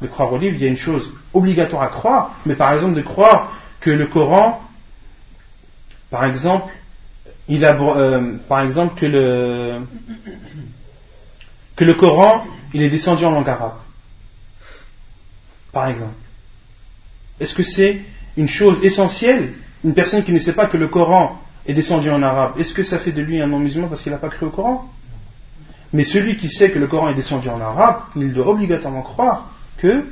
[0.00, 2.94] de croire au livre, il y a une chose obligatoire à croire, mais par exemple
[2.94, 4.60] de croire que le Coran,
[6.10, 6.72] par exemple,
[7.48, 9.80] il a, euh, par exemple que le
[11.76, 12.44] que le Coran,
[12.74, 13.78] il est descendu en langue arabe.
[15.72, 16.14] Par exemple.
[17.38, 18.00] Est-ce que c'est
[18.36, 19.54] une chose essentielle
[19.84, 22.82] Une personne qui ne sait pas que le Coran est descendu en arabe, est-ce que
[22.82, 24.88] ça fait de lui un non-musulman parce qu'il n'a pas cru au Coran?
[25.92, 29.52] Mais celui qui sait que le Coran est descendu en arabe, il doit obligatoirement croire
[29.78, 30.04] que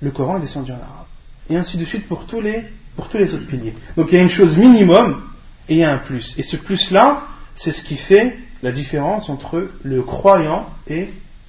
[0.00, 1.06] le Coran est descendu en arabe.
[1.50, 2.64] Et ainsi de suite pour tous les,
[2.98, 3.74] autres piliers.
[3.96, 5.22] Donc il y a une chose minimum
[5.68, 6.34] et il y a un plus.
[6.38, 7.22] Et ce plus-là,
[7.56, 11.08] c'est ce qui fait la différence entre le croyant et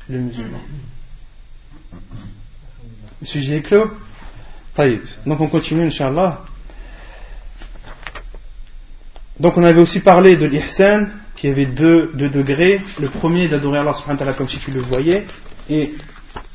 [0.10, 0.60] le musulman.
[3.22, 3.90] Le sujet est clos
[5.26, 6.42] Donc on continue, Inch'Allah.
[9.40, 12.82] Donc on avait aussi parlé de l'ihsan, qui avait deux, degrés.
[13.00, 15.26] Le premier d'adorer Allah subhanahu wa ta'ala comme si tu le voyais,
[15.70, 15.94] et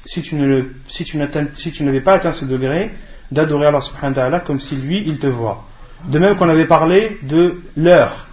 [0.07, 2.91] si tu n'avais pas atteint ce degré,
[3.31, 5.65] d'adorer Allah subhanahu wa ta'ala comme si lui, il te voit.
[6.05, 8.28] De même qu'on avait parlé de l'heure.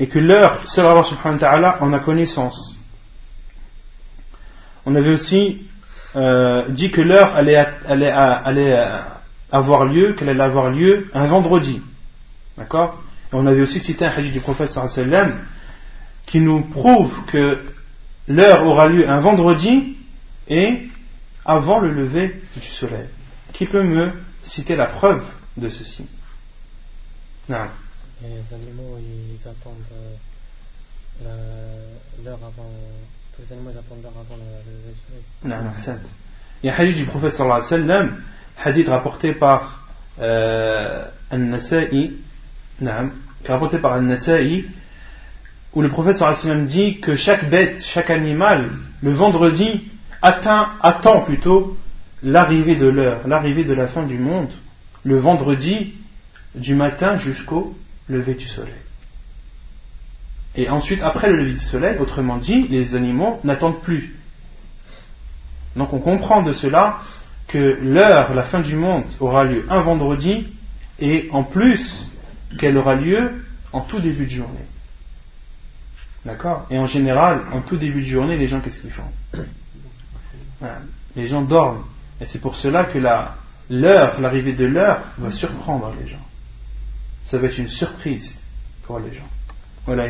[0.00, 1.04] Et que l'heure, seul Allah
[1.38, 2.80] ta'ala en a connaissance.
[4.86, 5.66] On avait aussi
[6.16, 8.88] euh, dit que l'heure allait, allait, allait,
[9.52, 11.80] avoir lieu, qu'elle allait avoir lieu un vendredi.
[12.56, 13.00] D'accord?
[13.32, 15.38] On avait aussi cité un hadith du prophète sallam
[16.26, 17.62] qui nous prouve que
[18.26, 19.96] l'heure aura lieu un vendredi
[20.48, 20.88] et
[21.44, 23.06] avant le lever du soleil.
[23.52, 25.22] Qui peut me citer la preuve
[25.56, 26.06] de ceci?
[28.22, 29.76] Les animaux, ils attendent
[31.24, 32.70] euh, l'heure avant.
[33.34, 35.22] Tous les animaux attendent l'heure avant le soleil.
[35.44, 36.00] Non, non.
[36.62, 38.22] Il y a un hadith du prophète sallallahu alayhi wa sallam,
[38.62, 39.88] hadith rapporté par
[40.20, 42.16] euh, An-Nasa'i,
[43.46, 44.66] rapporté par An-Nasa'i,
[45.72, 49.88] où le prophète sallallahu alayhi wa sallam dit que chaque bête, chaque animal, le vendredi,
[50.20, 51.78] attend plutôt
[52.22, 54.50] l'arrivée de l'heure, l'arrivée de la fin du monde,
[55.04, 55.94] le vendredi
[56.54, 57.74] du matin jusqu'au
[58.10, 58.74] lever du soleil.
[60.56, 64.16] Et ensuite, après le lever du soleil, autrement dit, les animaux n'attendent plus.
[65.76, 66.98] Donc on comprend de cela
[67.46, 70.48] que l'heure, la fin du monde, aura lieu un vendredi
[70.98, 72.06] et en plus
[72.58, 74.66] qu'elle aura lieu en tout début de journée.
[76.24, 76.66] D'accord?
[76.70, 79.10] Et en général, en tout début de journée, les gens, qu'est-ce qu'ils font?
[81.16, 81.84] Les gens dorment.
[82.20, 86.26] Et c'est pour cela que l'heure, l'arrivée de l'heure, va surprendre les gens.
[87.24, 88.40] Ça va être une surprise
[88.82, 89.28] pour les gens.
[89.86, 90.08] Voilà,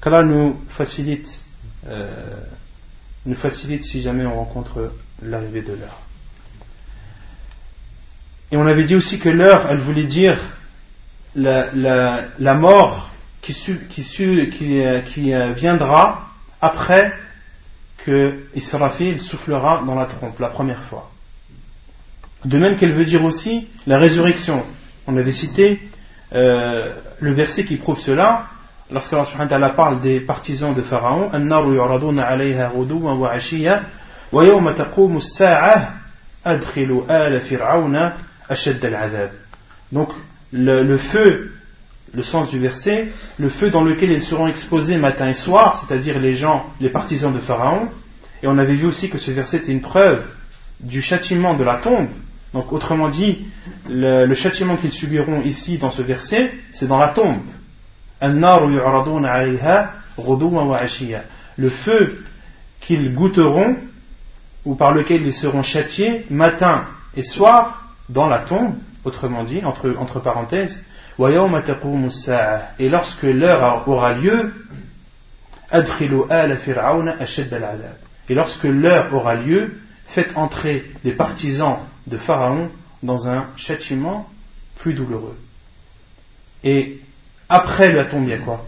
[0.00, 1.42] Qu'Allah nous facilite,
[1.86, 2.36] euh,
[3.26, 4.92] nous facilite si jamais on rencontre
[5.22, 6.00] l'arrivée de l'heure.
[8.50, 10.38] Et on avait dit aussi que l'heure, elle voulait dire
[11.34, 13.10] la, la, la mort
[13.40, 13.54] qui,
[13.88, 16.28] qui, qui, euh, qui euh, viendra
[16.60, 17.12] après
[18.04, 21.10] que Israfil soufflera dans la trompe la première fois.
[22.44, 24.64] De même qu'elle veut dire aussi la résurrection.
[25.06, 25.80] On avait cité
[26.34, 28.46] euh, le verset qui prouve cela
[28.90, 31.30] lorsque Allah parle des partisans de Pharaon
[39.92, 40.08] donc
[40.52, 41.52] le, le feu
[42.14, 43.08] le sens du verset,
[43.38, 47.32] le feu dans lequel ils seront exposés matin et soir, c'est-à-dire les gens, les partisans
[47.32, 47.88] de Pharaon.
[48.42, 50.24] Et on avait vu aussi que ce verset était une preuve
[50.80, 52.08] du châtiment de la tombe.
[52.52, 53.46] Donc autrement dit,
[53.88, 57.40] le, châtiment qu'ils subiront ici dans ce verset, c'est dans la tombe.
[61.56, 62.24] Le feu
[62.80, 63.76] qu'ils goûteront,
[64.64, 66.84] ou par lequel ils seront châtiés, matin
[67.16, 68.74] et soir, dans la tombe,
[69.04, 70.84] autrement dit, entre, entre parenthèses,
[71.18, 74.52] et lorsque l'heure aura lieu,
[78.28, 82.70] et lorsque l'heure aura lieu, faites entrer les partisans de Pharaon
[83.02, 84.28] dans un châtiment
[84.76, 85.38] plus douloureux.
[86.64, 87.00] Et
[87.48, 88.64] après la tombe, il y a quoi?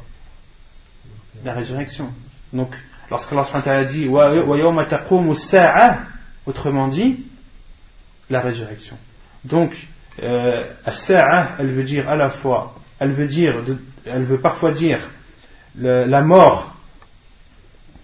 [1.45, 2.13] La résurrection.
[2.53, 2.75] Donc,
[3.11, 4.09] lorsque Allah a dit
[6.47, 7.25] autrement dit,
[8.31, 8.97] la résurrection.
[9.45, 9.87] Donc,
[10.23, 13.57] euh, elle veut dire à la fois, elle veut dire,
[14.07, 15.11] elle veut parfois dire
[15.77, 16.75] la mort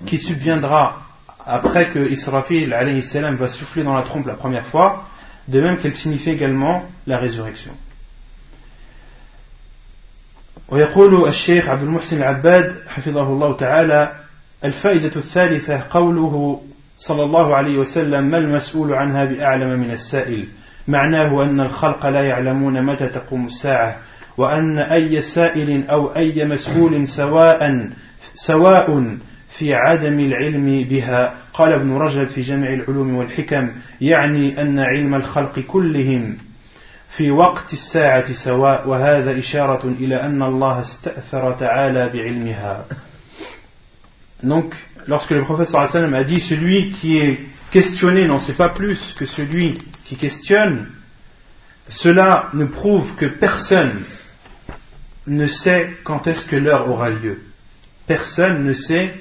[0.07, 1.03] qui subviendra
[1.47, 2.75] après que Israfil
[3.39, 5.05] va souffler dans la trompe la première fois,
[5.51, 7.73] de même qu'elle signifie également la résurrection.
[10.69, 14.13] ويقول الشيخ عبد المحسن العباد حفظه الله تعالى
[14.65, 16.63] الفائدة الثالثة قوله
[16.97, 20.45] صلى الله عليه وسلم ما المسؤول عنها بأعلم من السائل
[20.89, 23.97] معناه أن الخلق لا يعلمون متى تقوم الساعة
[24.37, 27.91] وأن أي سائل أو أي مسؤول سواء
[28.35, 29.17] سواء
[29.59, 33.71] في عدم العلم بها قال ابن رجب في جمع العلوم والحكم
[34.01, 36.37] يعني أن علم الخلق كلهم
[37.17, 42.85] في وقت الساعة سواء وهذا إشارة إلى أن الله استأثر تعالى بعلمها
[44.43, 44.75] Donc,
[45.07, 47.39] lorsque le prophète sallallahu alayhi wa sallam a dit celui qui est
[47.71, 49.77] questionner n'en sait pas plus que celui
[50.07, 50.87] qui questionne,
[51.91, 54.03] cela ne prouve que personne
[55.27, 57.43] ne sait quand est-ce que l'heure aura lieu.
[58.07, 59.13] Personne ne sait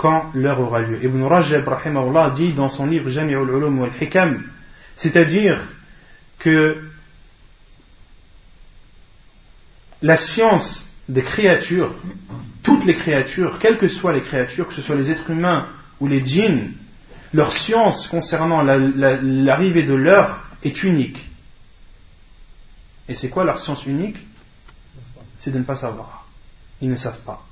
[0.00, 1.04] quand l'heure aura lieu.
[1.04, 1.68] Ibn Rajab
[2.34, 4.42] dit dans son livre Jami'ul Ulum wal Hikam,
[4.96, 5.60] c'est-à-dire
[6.38, 6.82] que
[10.00, 11.92] la science des créatures,
[12.62, 15.68] toutes les créatures, quelles que soient les créatures, que ce soit les êtres humains
[16.00, 16.72] ou les djinns,
[17.34, 21.28] leur science concernant l'arrivée de l'heure est unique.
[23.06, 24.16] Et c'est quoi leur science unique?
[25.40, 26.26] C'est de ne pas savoir.
[26.80, 27.44] Ils ne savent pas.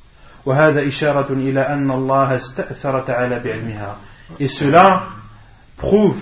[4.39, 5.03] Et cela
[5.77, 6.17] prouve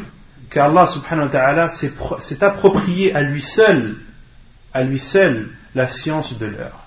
[0.50, 3.96] qu'Allah subhanahu wa ta'ala s'est approprié à lui seul,
[4.72, 6.86] à lui seul, la science de l'heure.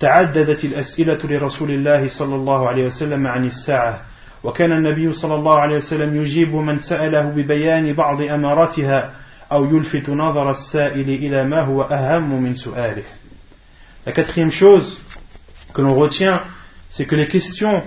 [0.00, 4.00] تعددت الأسئلة لرسول الله صلى الله عليه وسلم عن الساعة.
[4.44, 9.10] وكان النبي صلى الله عليه وسلم يجيب من سأله ببيان بعض أماراتها
[14.06, 15.02] La quatrième chose
[15.72, 16.42] que l'on retient,
[16.90, 17.82] c'est que les questions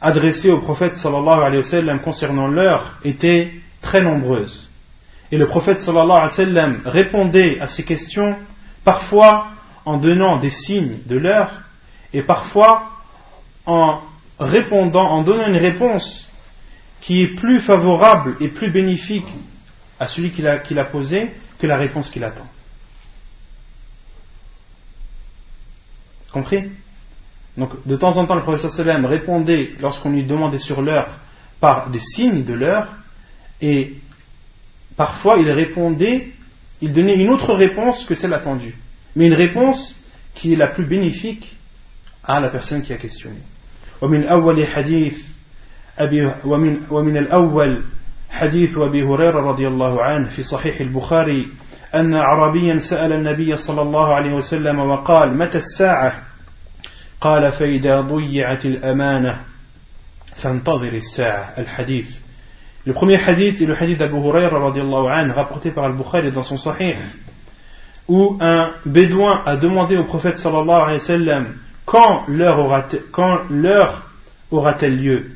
[0.00, 4.68] adressées au prophète sallallahu alayhi wa sallam concernant l'heure étaient très nombreuses.
[5.32, 8.36] Et le prophète sallallahu alayhi wa sallam répondait à ces questions
[8.84, 9.48] parfois
[9.84, 11.50] en donnant des signes de l'heure
[12.12, 12.90] et parfois
[13.66, 14.00] en
[14.38, 16.30] répondant, en donnant une réponse
[17.00, 19.26] qui est plus favorable et plus bénéfique
[19.98, 22.46] à celui qui l'a posé que la réponse qu'il attend.
[26.37, 26.69] Compris
[27.57, 31.09] Donc, de temps en temps, le professeur Salem répondait lorsqu'on lui demandait sur l'heure
[31.59, 32.87] par des signes de l'heure,
[33.61, 33.93] et
[34.97, 36.29] parfois il répondait,
[36.81, 38.75] il donnait une autre réponse que celle attendue,
[39.15, 39.95] mais une réponse
[40.33, 41.55] qui est la plus bénéfique
[42.23, 43.39] à la personne qui a questionné.
[44.01, 45.17] ومن أول حديث
[45.97, 47.81] أبي ومن, ومن الأول
[48.29, 51.47] حديث أبي هريرة رضي الله عنه في صحيح البخاري
[51.95, 56.26] أن عربيا سأل النبي صلى الله عليه وسلم وقال متى الساعة
[57.21, 59.41] قال فإذا ضيعت الأمانة
[60.35, 62.07] فانتظر الساعة الحديث
[62.85, 66.57] Le premier hadith est le hadith d'Abu Huraira radiallahu anhu, rapporté par Al-Bukhari dans son
[66.57, 66.95] Sahih,
[68.09, 71.53] où un bédouin a demandé au prophète sallallahu alayhi wa sallam
[71.85, 73.89] quand l'heure aura-t-elle
[74.51, 75.31] aura lieu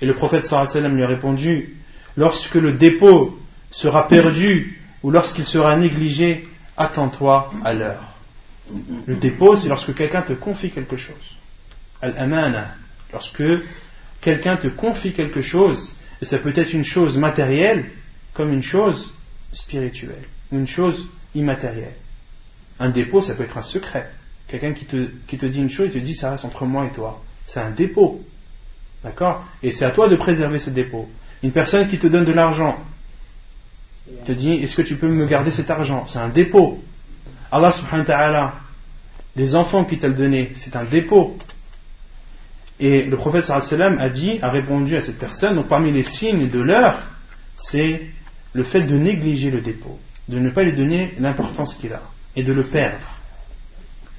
[0.00, 1.76] Et le prophète sallallahu alayhi wa sallam lui a répondu
[2.16, 3.38] lorsque le dépôt
[3.70, 8.11] sera perdu ou lorsqu'il sera négligé, attends-toi à l'heure.
[9.05, 11.35] Le dépôt, c'est lorsque quelqu'un te confie quelque chose.
[12.01, 12.75] Al-amana,
[13.11, 13.43] lorsque
[14.21, 17.85] quelqu'un te confie quelque chose, et ça peut être une chose matérielle
[18.33, 19.13] comme une chose
[19.51, 21.95] spirituelle, une chose immatérielle.
[22.79, 24.09] Un dépôt, ça peut être un secret.
[24.47, 26.85] Quelqu'un qui te, qui te dit une chose, il te dit ça reste entre moi
[26.85, 27.21] et toi.
[27.45, 28.23] C'est un dépôt.
[29.03, 29.45] D'accord?
[29.61, 31.09] Et c'est à toi de préserver ce dépôt.
[31.43, 32.79] Une personne qui te donne de l'argent,
[34.25, 36.05] te dit Est-ce que tu peux me garder cet argent?
[36.07, 36.81] C'est un dépôt.
[37.53, 38.53] Allah subhanahu wa ta'ala,
[39.35, 41.37] les enfants qu'il t'a donné, c'est un dépôt.
[42.79, 46.59] Et le prophète a dit, a répondu à cette personne, donc parmi les signes de
[46.59, 46.97] l'heure,
[47.53, 48.01] c'est
[48.53, 49.99] le fait de négliger le dépôt,
[50.29, 52.01] de ne pas lui donner l'importance qu'il a,
[52.35, 53.05] et de le perdre.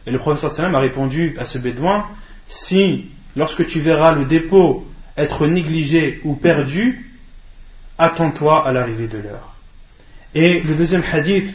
[0.06, 2.06] Et le prophète a répondu à ce bédouin,
[2.46, 7.10] si lorsque tu verras le dépôt être négligé ou perdu,
[7.98, 9.56] attends-toi à l'arrivée de l'heure.
[10.36, 11.52] Et le deuxième hadith,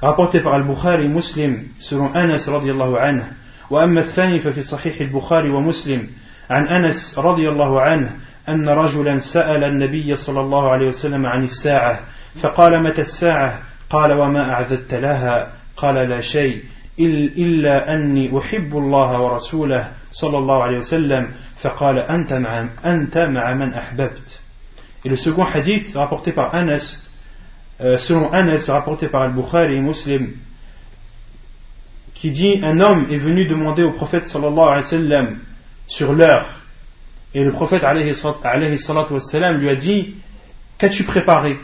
[0.00, 3.24] rapporté par Al-Bukhari Muslim, selon Anas radiallahu anhu,
[3.70, 6.08] وأما الثاني ففي صحيح البخاري ومسلم
[6.50, 8.10] عن أنس رضي الله عنه
[8.48, 12.00] أن رجلا سأل النبي صلى الله عليه وسلم عن الساعة
[12.42, 13.58] فقال متى الساعة
[13.90, 16.62] قال وما أعددت لها قال لا شيء
[17.38, 21.28] إلا أني أحب الله ورسوله صلى الله عليه وسلم
[21.62, 24.40] فقال أنت مع, أنت مع من أحببت
[25.04, 27.00] Et le second hadith rapporté par Anas,
[27.80, 30.32] euh, selon Anas, rapporté par Al-Bukhari et Muslim,
[32.14, 35.38] qui dit Un homme est venu demander au prophète sallallahu alayhi wa sallam
[35.86, 36.46] sur l'heure.
[37.34, 40.16] Et le prophète wa lui a dit
[40.78, 41.58] Qu'as-tu préparé?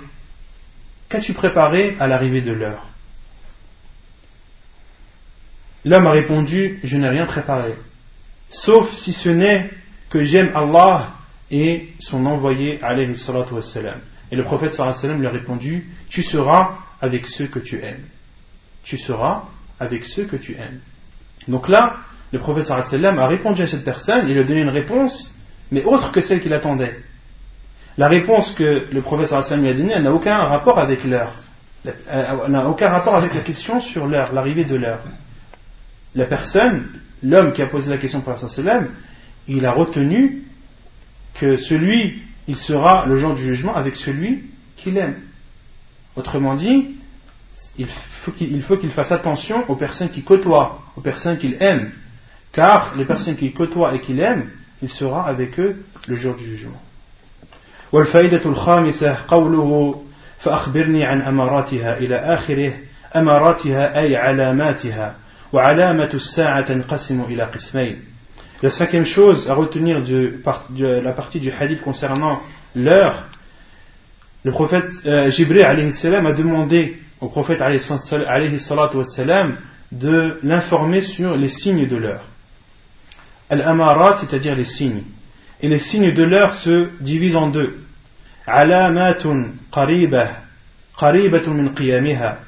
[1.09, 2.87] Qu'as-tu préparé à l'arrivée de l'heure?
[5.85, 7.75] L'homme a répondu Je n'ai rien préparé,
[8.49, 9.71] sauf si ce n'est
[10.11, 11.13] que j'aime Allah
[11.51, 14.01] et son envoyé alayhi salatu wassalam.
[14.35, 18.03] Et le prophète sallallahu lui a répondu Tu seras avec ceux que tu aimes.
[18.83, 19.45] Tu seras
[19.79, 20.81] avec ceux que tu aimes.
[21.47, 21.99] Donc là,
[22.33, 25.39] le prophète sallallahu a répondu à cette personne, il a donné une réponse,
[25.71, 26.99] mais autre que celle qu'il attendait.
[27.97, 31.33] La réponse que le prophète sallallahu lui a donnée n'a aucun rapport avec l'heure.
[32.49, 35.05] n'a aucun rapport avec la question sur l'heure, l'arrivée de l'heure.
[36.17, 36.89] La personne,
[37.23, 38.89] l'homme qui a posé la question pour prophète
[39.47, 40.43] il a retenu
[41.35, 44.44] que celui, il sera le jour du jugement avec celui
[44.76, 45.16] qu'il aime.
[46.16, 46.96] Autrement dit,
[47.78, 51.92] il faut qu'il fasse attention aux personnes qui côtoient, aux personnes qu'il aime.
[52.52, 54.50] Car les personnes qu'il côtoie et qu'il aime,
[54.82, 56.82] il sera avec eux le jour du jugement.
[57.92, 60.04] والفائدة الخامسة قوله
[60.40, 62.74] فأخبرني عن أماراتها إلى آخره
[63.16, 65.16] أماراتها أي علاماتها
[65.54, 68.04] وعلامة الساعة تنقسم إلى قسمين
[68.65, 70.41] la cinquième chose à retenir de,
[70.79, 72.41] la partie du hadith concernant
[72.75, 73.25] l'heure,
[74.43, 77.59] le prophète euh, Jibril a demandé au prophète
[79.93, 82.25] de l'informer sur les signes de l'heure.
[83.51, 85.03] Al-amarat, c'est-à-dire les signes.
[85.61, 87.77] Et les signes de l'heure se divisent en deux.
[88.47, 90.39] Alamatun qaribah,
[90.99, 92.39] qaribatun min qiyamiha,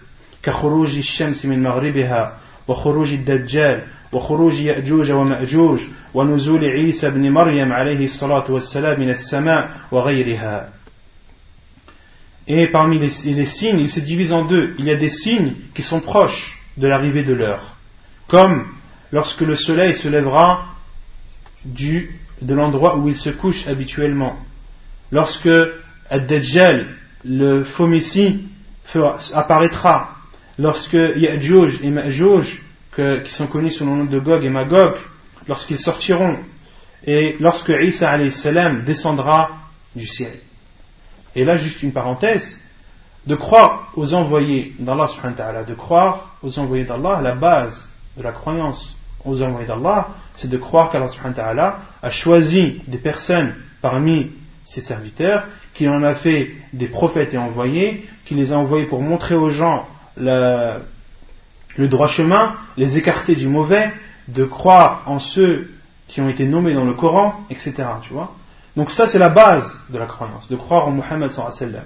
[0.40, 5.81] ka khuruji shams min maghribiha, wa dajjal, وخروج يأجوج ومأجوج
[6.13, 10.69] ونزول عيسى بن مريم عليه الصلاة والسلام من السماء وغيرها
[12.47, 14.73] Et parmi les, les, signes, il se divise en deux.
[14.79, 17.77] Il y a des signes qui sont proches de l'arrivée de l'heure.
[18.27, 18.65] Comme
[19.11, 20.65] lorsque le soleil se lèvera
[21.63, 24.37] du, de l'endroit où il se couche habituellement.
[25.11, 25.49] Lorsque
[26.09, 26.87] Ad-Dajjal,
[27.23, 28.47] le faux messie,
[29.33, 30.15] apparaîtra.
[30.57, 32.61] Lorsque Ya'juj et Ma'juj,
[32.96, 34.94] qui sont connus sous le nom de Gog et Magog,
[35.48, 36.36] lorsqu'ils sortiront,
[37.04, 39.50] et lorsque Isa salam descendra
[39.94, 40.32] du ciel.
[41.34, 42.58] Et là, juste une parenthèse,
[43.26, 45.08] de croire aux envoyés d'Allah,
[45.66, 50.56] de croire aux envoyés d'Allah, la base de la croyance aux envoyés d'Allah, c'est de
[50.56, 54.30] croire qu'Allah a choisi des personnes parmi
[54.64, 55.44] ses serviteurs,
[55.74, 59.50] qu'il en a fait des prophètes et envoyés, qu'il les a envoyés pour montrer aux
[59.50, 59.86] gens
[61.76, 63.92] le droit chemin, les écarter du mauvais,
[64.28, 65.70] de croire en ceux
[66.08, 67.74] qui ont été nommés dans le Coran, etc.
[68.02, 68.34] Tu vois
[68.76, 71.84] Donc ça c'est la base de la croyance, de croire en Muhammad sallam.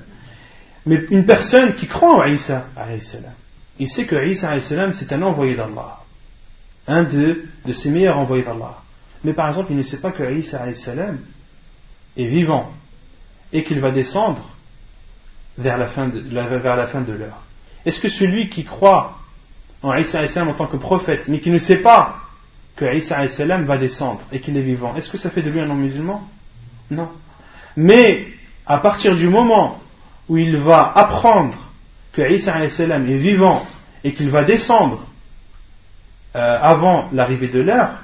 [0.87, 2.67] Mais une personne qui croit en Isa
[3.79, 6.01] il sait que Isa c'est un envoyé d'Allah,
[6.87, 8.77] un de, de ses meilleurs envoyés d'Allah.
[9.25, 12.73] Mais par exemple, il ne sait pas que Isa est vivant
[13.53, 14.49] et qu'il va descendre
[15.59, 17.43] vers la fin de l'heure.
[17.85, 19.20] Est-ce que celui qui croit
[19.83, 22.17] en Isa en tant que prophète, mais qui ne sait pas
[22.77, 23.25] que Isa
[23.65, 26.27] va descendre et qu'il est vivant, est-ce que ça fait de lui un non-musulman?
[26.91, 27.11] Non.
[27.77, 28.27] Mais
[28.67, 29.81] à partir du moment
[30.29, 31.59] où il va apprendre
[32.13, 33.65] que Isa est vivant
[34.05, 35.07] et qu'il va descendre
[36.37, 37.99] euh, avant l'arrivée de l'heure,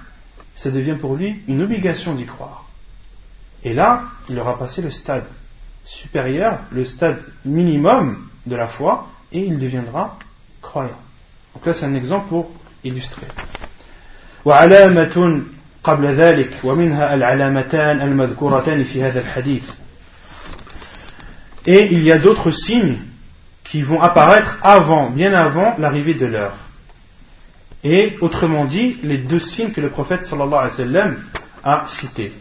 [0.55, 2.65] ça devient pour lui une obligation d'y croire.
[3.63, 5.27] Et là, il aura passé le stade
[5.85, 10.19] supérieur, le stade minimum de la foi, et il deviendra
[10.63, 10.99] croyant.
[11.56, 12.52] Donc là, c'est un exemple pour
[12.84, 13.28] illustrer.
[14.46, 15.42] وعلامة
[15.84, 19.70] قبل ذلك ومنها العلامتان المذكورتان في هذا الحديث
[21.68, 22.98] Et il y a d'autres signes
[23.64, 26.56] qui vont apparaître avant, bien avant l'arrivée de l'heure.
[27.84, 31.18] Et autrement dit, les deux signes que le prophète sallallahu alayhi wa sallam
[31.64, 32.32] a cités.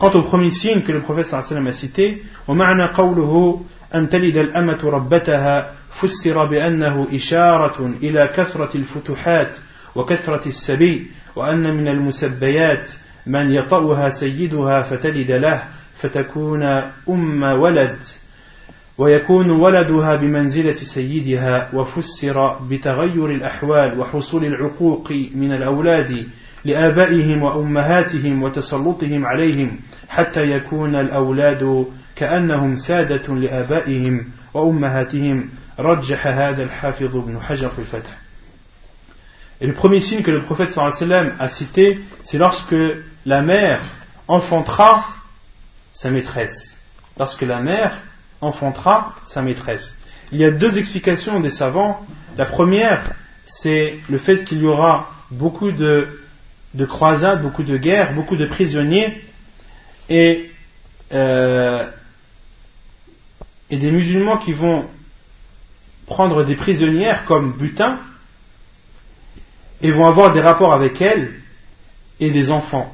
[0.00, 3.62] Quant au premier signe que le prophète sallallahu alayhi wa sallam a cité, ومعنى قوله
[3.94, 9.51] أن تلد الأمة ربتها فسر بأنه إشارة إلى كثرة الفتوحات
[9.95, 12.91] وكثرة السبي وأن من المسبيات
[13.27, 15.63] من يطأها سيدها فتلد له
[16.01, 16.63] فتكون
[17.09, 17.95] أم ولد
[18.97, 26.27] ويكون ولدها بمنزلة سيدها وفسر بتغير الأحوال وحصول العقوق من الأولاد
[26.65, 29.79] لآبائهم وأمهاتهم وتسلطهم عليهم
[30.09, 31.85] حتى يكون الأولاد
[32.15, 35.49] كأنهم سادة لآبائهم وأمهاتهم.
[39.61, 42.75] Et le premier signe que le prophète sallam a cité, c'est lorsque
[43.25, 43.79] la mère
[44.27, 45.05] enfantera
[45.93, 46.81] sa maîtresse.
[47.17, 47.97] Lorsque la mère
[48.41, 49.97] enfantera sa maîtresse.
[50.33, 52.05] Il y a deux explications des savants.
[52.37, 53.13] La première,
[53.45, 56.19] c'est le fait qu'il y aura beaucoup de,
[56.73, 59.21] de croisades, beaucoup de guerres, beaucoup de prisonniers
[60.09, 60.51] et,
[61.13, 61.87] euh,
[63.69, 64.85] et des musulmans qui vont
[66.09, 67.99] prendre des prisonnières comme butin
[69.81, 71.39] et vont avoir des rapports avec elles
[72.19, 72.93] et des enfants.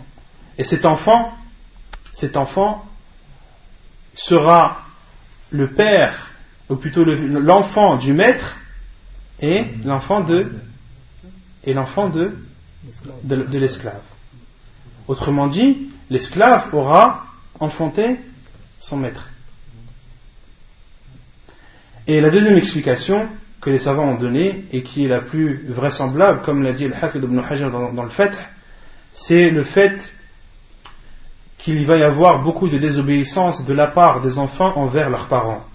[0.57, 1.36] Et cet enfant,
[2.13, 2.86] cet enfant
[4.13, 4.82] sera
[5.49, 6.30] le père,
[6.70, 8.55] ou plutôt l'enfant du maître
[9.39, 10.51] et l'enfant de
[11.63, 12.38] et l'enfant de,
[13.24, 14.03] de, l'esclave.
[15.07, 17.26] Autrement dit, l'esclave aura
[17.59, 18.20] enfanté
[18.80, 19.30] son maître.
[22.08, 23.28] Et la deuxième explication
[23.62, 26.93] que les savants ont donnée et qui est la plus vraisemblable, comme l'a dit le
[26.93, 28.32] Hafid ibn Hajar dans, dans le fait,
[29.14, 30.12] c'est le fait
[31.58, 35.66] qu'il va y avoir beaucoup de désobéissance de la part des enfants envers leurs parents.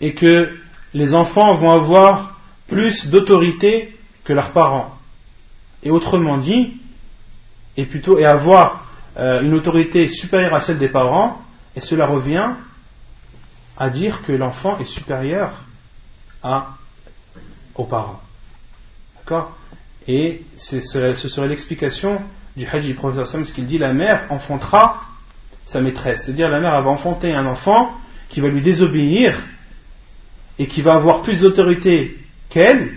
[0.00, 0.50] Et que
[0.94, 4.94] les enfants vont avoir plus d'autorité que leurs parents.
[5.82, 6.72] Et autrement dit,
[7.76, 8.86] et plutôt avoir
[9.18, 11.42] euh, une autorité supérieure à celle des parents,
[11.76, 12.52] et cela revient
[13.76, 15.64] à dire que l'enfant est supérieur
[16.42, 16.76] à,
[17.74, 18.20] aux parents.
[19.16, 19.56] D'accord?
[20.06, 22.20] Et ce serait l'explication
[22.56, 25.02] du du professeur Sam, ce qu'il dit la mère enfantera
[25.64, 26.24] sa maîtresse.
[26.24, 27.98] C'est-à-dire la mère va enfanter un enfant
[28.28, 29.42] qui va lui désobéir
[30.58, 32.18] et qui va avoir plus d'autorité
[32.50, 32.92] qu'elle.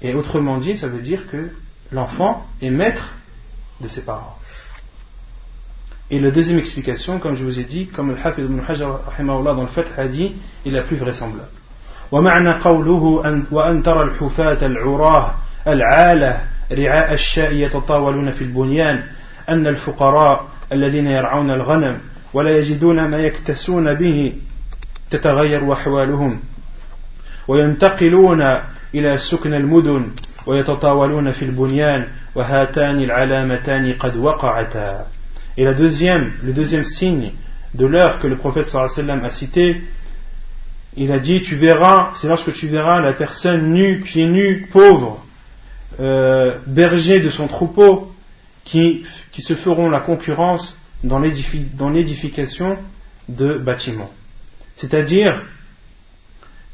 [0.00, 1.50] Et autrement dit, ça veut dire que
[1.92, 3.14] l'enfant est maître
[3.80, 4.37] de ses parents.
[6.10, 9.62] Et la deuxième explication, comme je vous ai dit, comme le Hafiz ibn Hajar dans
[9.62, 10.32] le fait a dit,
[10.64, 11.48] est la plus vraisemblable.
[12.12, 15.34] ومعنى قوله أن وأن ترى الحفاة العراه
[15.66, 19.02] العالة رعاء الشاء يتطاولون في البنيان
[19.48, 21.98] أن الفقراء الذين يرعون الغنم
[22.34, 24.32] ولا يجدون ما يكتسون به
[25.10, 26.40] تتغير أحوالهم
[27.48, 28.42] وينتقلون
[28.94, 30.10] إلى سكن المدن
[30.46, 35.06] ويتطاولون في البنيان وهاتان العلامتان قد وقعتا
[35.58, 37.32] Et la deuxième, le deuxième signe
[37.74, 39.82] de l'heure que le prophète a cité,
[40.96, 45.26] il a dit, tu verras, c'est lorsque tu verras la personne nue, pieds nus, pauvre,
[45.98, 48.14] euh, berger de son troupeau,
[48.64, 49.02] qui,
[49.32, 52.76] qui se feront la concurrence dans l'édification
[53.28, 54.12] de bâtiments.
[54.76, 55.42] C'est-à-dire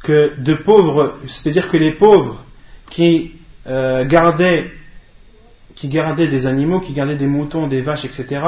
[0.02, 2.44] que de pauvres, c'est-à-dire que les pauvres
[2.90, 3.32] qui
[3.66, 4.70] euh, gardaient
[5.74, 8.42] qui gardaient des animaux, qui gardaient des moutons, des vaches, etc.,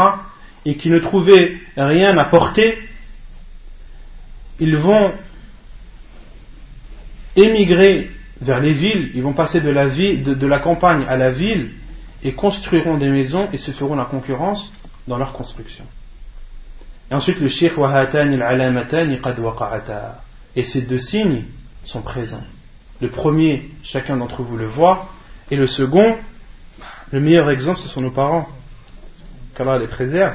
[0.64, 2.78] et qui ne trouvaient rien à porter,
[4.58, 5.12] ils vont
[7.36, 8.10] émigrer
[8.40, 11.70] vers les villes, ils vont passer de la, ville, de, la campagne à la ville
[12.22, 14.72] et construiront des maisons et se feront la concurrence
[15.06, 15.84] dans leur construction.
[17.10, 17.72] Et ensuite le shir
[20.56, 21.44] Et ces deux signes
[21.84, 22.44] sont présents.
[23.00, 25.08] Le premier, chacun d'entre vous le voit,
[25.50, 26.16] et le second,
[27.12, 28.48] le meilleur exemple, ce sont nos parents.
[29.54, 30.34] Qu'Allah les préserve.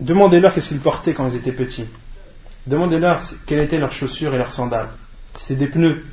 [0.00, 1.86] Demandez-leur qu'est-ce qu'ils portaient quand ils étaient petits.
[2.66, 4.88] Demandez-leur quelles étaient leurs chaussures et leurs sandales.
[5.36, 6.04] C'était des pneus.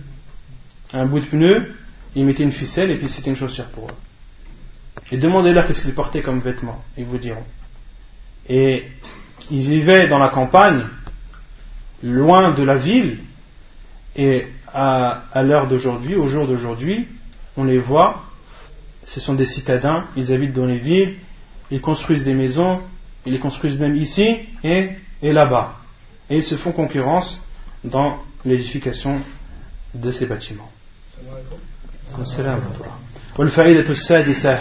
[0.94, 1.74] Un bout de pneu,
[2.16, 3.96] ils mettaient une ficelle et puis c'était une chaussure pour eux.
[5.12, 6.84] Et demandez-leur qu'est-ce qu'ils portaient comme vêtements.
[6.98, 7.46] Ils vous diront.
[8.48, 8.86] Et
[9.50, 10.84] ils vivaient dans la campagne,
[12.04, 13.20] loin de la ville,
[14.16, 17.08] et à, à l'heure d'aujourd'hui, au jour d'aujourd'hui,
[17.58, 18.24] on les voit,
[19.05, 21.15] ce sont des citadins, ils habitent dans les villes,
[21.71, 22.81] ils construisent des maisons,
[23.25, 24.91] ils les construisent même ici et,
[25.23, 25.75] et là-bas.
[26.29, 27.43] Et ils se font concurrence
[27.85, 29.21] dans l'édification
[29.95, 30.71] de ces bâtiments.
[33.39, 34.59] والفائدة السادسة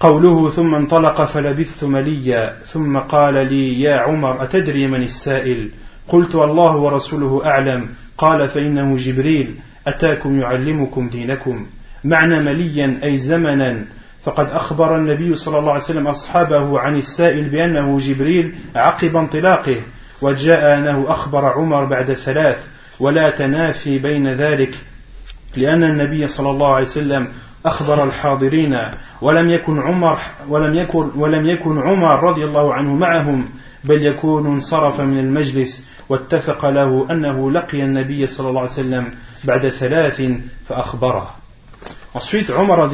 [0.00, 5.70] قوله ثم انطلق فلبثت مليا ثم قال لي يا عمر أتدري من السائل
[6.08, 9.54] قلت الله ورسوله أعلم قال فإنه جبريل
[9.86, 11.66] أتاكم يعلمكم دينكم
[12.03, 13.85] معنى مليا أي زمنا.
[14.23, 19.81] فقد أخبر النبي صلى الله عليه وسلم أصحابه عن السائل بأنه جبريل عقب انطلاقه
[20.21, 22.57] وجاء أنه أخبر عمر بعد ثلاث
[22.99, 24.75] ولا تنافي بين ذلك
[25.57, 27.27] لأن النبي صلى الله عليه وسلم
[27.65, 28.77] أخبر الحاضرين
[29.21, 33.45] ولم يكن عمر ولم يكن ولم يكن عمر رضي الله عنه معهم
[33.83, 39.11] بل يكون انصرف من المجلس واتفق له أنه لقي النبي صلى الله عليه وسلم
[39.43, 40.21] بعد ثلاث
[40.67, 41.35] فأخبره.
[42.17, 42.89] Ensuite, Omar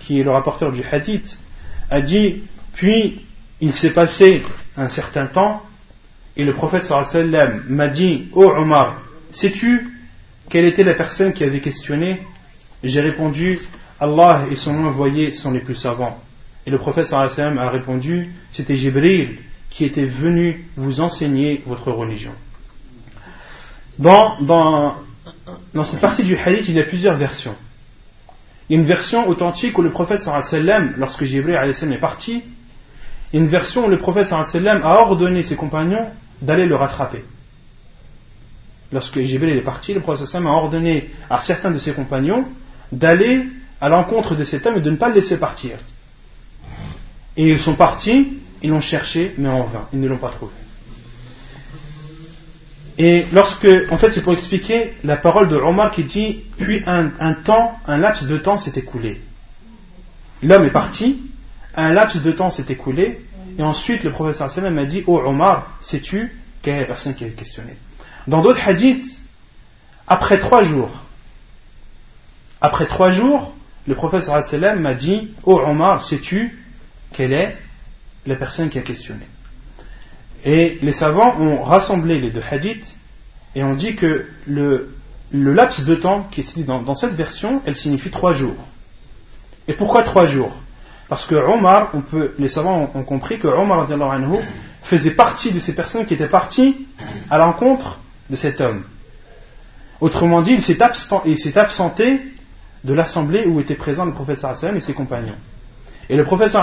[0.00, 1.38] qui est le rapporteur du hadith,
[1.88, 2.42] a dit
[2.74, 3.24] Puis
[3.60, 4.42] il s'est passé
[4.76, 5.62] un certain temps,
[6.36, 6.92] et le prophète
[7.68, 9.96] m'a dit Ô Omar, sais-tu
[10.48, 12.22] quelle était la personne qui avait questionné?
[12.82, 13.60] J'ai répondu
[14.00, 16.20] Allah et son envoyé sont les plus savants.
[16.66, 19.38] Et le prophète a répondu C'était Jibril
[19.70, 22.32] qui était venu vous enseigner votre religion.
[23.96, 24.34] Dans
[25.84, 27.54] cette partie du hadith, il y a plusieurs versions.
[28.70, 32.44] Une version authentique où le prophète sallam, lorsque Jibril est parti,
[33.34, 36.06] une version où le prophète sallam a ordonné ses compagnons
[36.40, 37.24] d'aller le rattraper.
[38.92, 42.46] Lorsque Jibril est parti, le prophète sallam a ordonné à certains de ses compagnons
[42.92, 43.44] d'aller
[43.80, 45.78] à l'encontre de cet homme et de ne pas le laisser partir.
[47.36, 50.52] Et ils sont partis, ils l'ont cherché, mais en vain, ils ne l'ont pas trouvé.
[53.02, 57.32] Et lorsque, en fait, c'est pour expliquer la parole de Omar qui dit, puis un,
[57.32, 59.22] temps, un laps de temps s'est écoulé.
[60.42, 61.22] L'homme est parti,
[61.74, 63.24] un laps de temps s'est écoulé,
[63.58, 66.30] et ensuite le professeur Sallam a dit, oh Omar, sais-tu
[66.60, 67.78] quelle est la personne qui est questionnée?
[68.26, 69.22] Dans d'autres hadiths,
[70.06, 70.90] après trois jours,
[72.60, 73.54] après trois jours,
[73.86, 76.62] le professeur Sallam m'a dit, oh Omar, sais-tu
[77.14, 77.56] quelle est
[78.26, 79.24] la personne qui a questionné
[80.44, 82.96] et les savants ont rassemblé les deux hadiths
[83.54, 84.94] et ont dit que le,
[85.32, 88.56] laps de temps qui est dans, dans cette version, elle signifie trois jours.
[89.68, 90.52] Et pourquoi trois jours?
[91.08, 93.88] Parce que Omar, on peut, les savants ont, compris que Omar
[94.82, 96.86] faisait partie de ces personnes qui étaient parties
[97.28, 97.98] à l'encontre
[98.30, 98.84] de cet homme.
[100.00, 100.80] Autrement dit, il s'est
[101.58, 102.20] absenté,
[102.82, 105.34] de l'assemblée où était présent le professeur et ses compagnons.
[106.08, 106.62] Et le professeur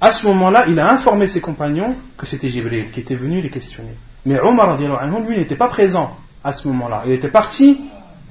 [0.00, 3.50] à ce moment-là, il a informé ses compagnons que c'était Jibril qui était venu les
[3.50, 3.94] questionner.
[4.24, 7.02] Mais Omar, lui, n'était pas présent à ce moment-là.
[7.06, 7.80] Il était parti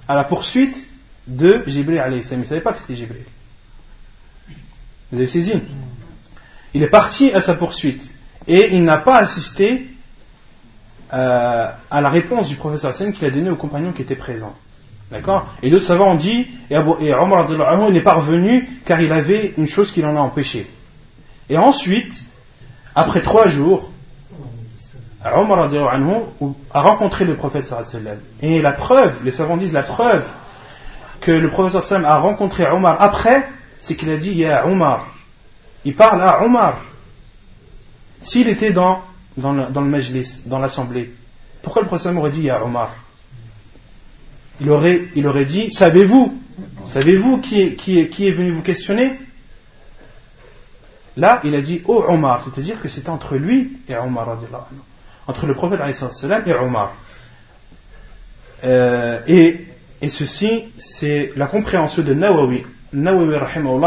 [0.08, 0.88] à la poursuite
[1.28, 2.02] de Jibril.
[2.12, 3.26] Il ne savait pas que c'était Jibril.
[5.12, 5.54] Vous avez saisi
[6.74, 8.04] Il est parti à sa poursuite.
[8.48, 9.88] Et il n'a pas assisté
[11.14, 14.56] euh, à la réponse du professeur Hassan qu'il a donnée aux compagnons qui étaient présents.
[15.12, 15.54] D'accord?
[15.62, 19.68] Et d'autres savants ont dit, et, Omar, il n'est pas revenu car il avait une
[19.68, 20.68] chose qui l'en a empêché.
[21.50, 22.14] Et ensuite,
[22.96, 23.90] après trois jours,
[25.26, 25.70] Omar
[26.72, 28.20] a rencontré le prophète sallam.
[28.42, 30.24] Et la preuve, les savants disent la preuve
[31.22, 33.48] que le prophète sallam a rencontré Omar après,
[33.80, 35.08] c'est qu'il a dit Ya Omar.
[35.86, 36.82] Il parle à Omar.
[38.22, 39.02] S'il était dans,
[39.38, 41.14] dans, le, majlis, dans l'assemblée,
[41.62, 42.92] pourquoi le prophète aurait dit Ya Omar
[44.62, 46.38] il aurait, il aurait dit Savez-vous
[46.88, 49.18] Savez-vous qui qui, qui est venu vous questionner?
[51.18, 54.38] Là, il a dit Oh Omar, c'est-à-dire que c'était entre lui et Omar,
[55.28, 55.82] entre le prophète
[56.46, 56.94] et Omar.
[58.64, 59.66] Euh, et,
[60.02, 62.66] et, ceci, c'est la compréhension de Nawawi.
[62.94, 63.38] Nawawi,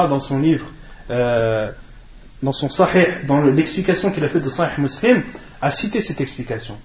[0.09, 0.67] dans son livre,
[1.11, 1.71] euh,
[2.43, 5.23] dans son Sahih, dans l'explication qu'il a faite de Sahih Muslim,
[5.61, 6.77] a cité cette explication.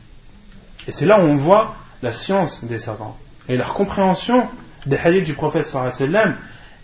[0.88, 3.18] Et c'est là où on voit la science des savants
[3.50, 4.48] et leur compréhension
[4.86, 5.68] des hadiths du prophète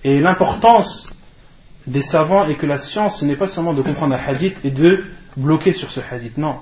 [0.04, 1.10] et l'importance
[1.88, 4.72] des savants et que la science ce n'est pas seulement de comprendre un hadith et
[4.72, 5.04] de
[5.36, 6.38] bloquer sur ce hadith.
[6.38, 6.58] Non.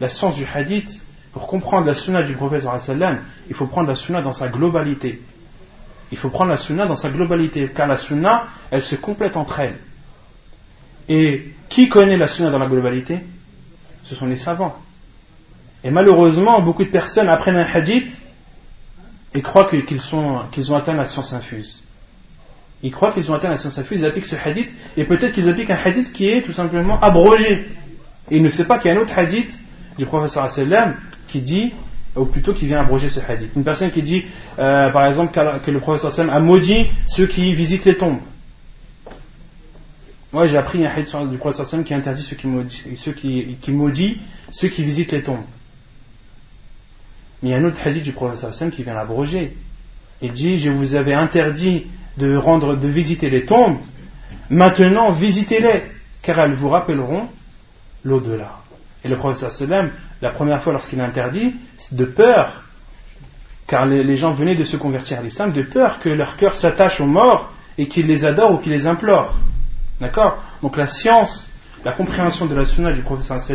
[0.00, 1.02] La science du hadith,
[1.32, 2.64] pour comprendre la sunna du prophète
[3.48, 5.20] il faut prendre la sunna dans sa globalité.
[6.12, 9.60] Il faut prendre la sunna dans sa globalité, car la sunna, elle se complète entre
[9.60, 9.78] elles.
[11.08, 13.20] Et qui connaît la sunna dans la globalité?
[14.04, 14.76] Ce sont les savants.
[15.82, 18.10] Et malheureusement, beaucoup de personnes apprennent un hadith
[19.34, 21.82] et croient qu'ils ont atteint la science infuse.
[22.82, 25.48] Ils croient qu'ils ont atteint la science infuse, ils appliquent ce hadith, et peut-être qu'ils
[25.48, 27.66] appliquent un hadith qui est tout simplement abrogé.
[28.30, 29.56] Ils ne savent pas qu'il y a un autre hadith
[29.98, 30.96] du professeur sallam
[31.28, 31.72] qui dit,
[32.14, 33.50] ou plutôt qui vient abroger ce hadith.
[33.56, 34.24] Une personne qui dit,
[34.58, 35.32] euh, par exemple,
[35.64, 38.20] que le professeur sallam a maudit ceux qui visitent les tombes.
[40.32, 42.48] Moi, j'ai appris un hadith du professeur sallam qui interdit ceux qui
[42.98, 44.18] ceux qui, qui maudit
[44.50, 45.44] ceux qui visitent les tombes.
[47.42, 49.56] Mais il y a un autre hadith du prophète qui vient l'abroger.
[50.22, 53.78] Il dit Je vous avais interdit de, visiter les tombes,
[54.50, 55.82] maintenant visitez-les,
[56.22, 57.28] car elles vous rappelleront
[58.04, 58.58] l'au-delà.
[59.04, 59.62] Et le prophète
[60.22, 62.64] la première fois lorsqu'il interdit, c'est de peur,
[63.66, 67.00] car les, gens venaient de se convertir à l'islam, de peur que leur cœur s'attache
[67.00, 69.36] aux morts et qu'ils les adorent ou qu'ils les implorent.
[70.00, 70.42] D'accord?
[70.62, 71.50] Donc la science,
[71.84, 73.52] la compréhension de la sunna du prophète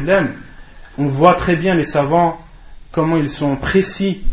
[0.98, 2.38] on voit très bien les savants
[2.92, 4.24] comment ils sont précis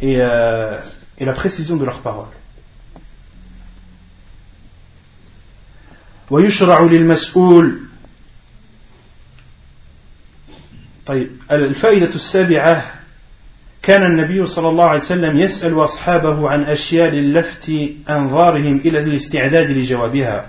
[0.00, 0.78] et, euh,
[1.18, 2.28] et la précision de leurs paroles.
[6.30, 7.78] ويشرع للمسؤول.
[11.06, 12.90] طيب الفائدة السابعة
[13.82, 17.72] كان النبي صلى الله عليه وسلم يسأل أصحابه عن أشياء للفت
[18.10, 20.46] أنظارهم إلى الاستعداد لجوابها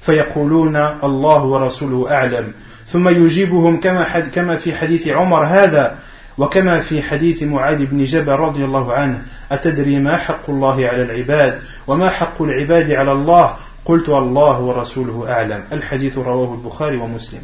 [0.00, 2.52] فيقولون الله ورسوله أعلم.
[2.86, 5.98] ثم يجيبهم كما, كما في حديث عمر هذا
[6.38, 9.22] وكما في حديث معاذ بن جبل رضي الله عنه
[9.52, 15.63] أتدري ما حق الله على العباد وما حق العباد على الله؟ قلت الله ورسوله أعلم
[15.71, 17.41] الحديث رواه البخاري ومسلم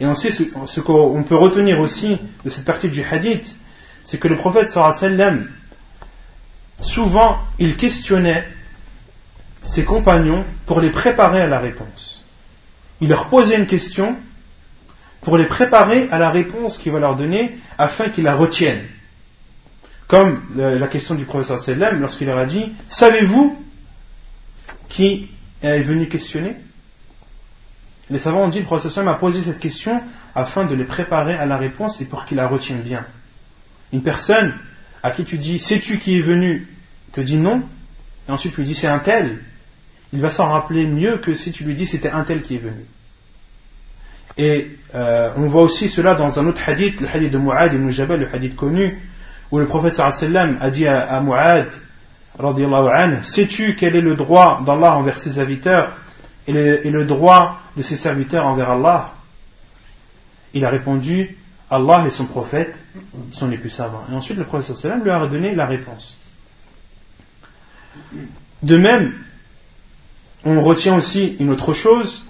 [0.00, 3.54] Et on sait ce, ce qu'on peut retenir aussi de cette partie du hadith,
[4.02, 5.46] c'est que le prophète sallam,
[6.80, 8.46] souvent il questionnait
[9.62, 12.24] ses compagnons pour les préparer à la réponse.
[13.02, 14.16] Il leur posait une question
[15.20, 18.86] pour les préparer à la réponse qu'il va leur donner afin qu'ils la retiennent.
[20.08, 23.62] Comme la question du professeur sallam lorsqu'il leur a dit Savez-vous
[24.88, 25.28] qui
[25.61, 26.55] est venu questionner
[28.09, 30.01] Les savants ont dit le professeur sallam a posé cette question
[30.33, 33.05] afin de les préparer à la réponse et pour qu'ils la retiennent bien.
[33.93, 34.53] Une personne
[35.01, 36.67] à qui tu dis Sais-tu qui est venu
[37.11, 37.63] te dit non,
[38.27, 39.39] et ensuite tu lui dis c'est un tel,
[40.13, 42.59] il va s'en rappeler mieux que si tu lui dis c'était un tel qui est
[42.59, 42.85] venu.
[44.37, 47.89] Et euh, on voit aussi cela dans un autre hadith, le hadith de Mu'ad ibn
[47.89, 48.99] Jabal, le hadith connu,
[49.51, 51.69] où le prophète a dit à, à Mu'ad,
[53.23, 55.91] sais-tu quel est le droit d'Allah envers ses serviteurs
[56.47, 59.13] et le, droit de ses serviteurs envers Allah?
[60.53, 61.37] Il a répondu,
[61.69, 62.77] Allah et son prophète
[63.31, 64.03] sont les plus savants.
[64.11, 66.17] Et ensuite le prophète lui a donné la réponse.
[68.61, 69.13] De même,
[70.43, 72.23] on retient aussi une autre chose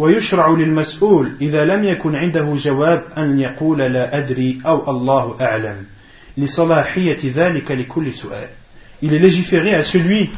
[9.02, 10.30] il est légiféré à celui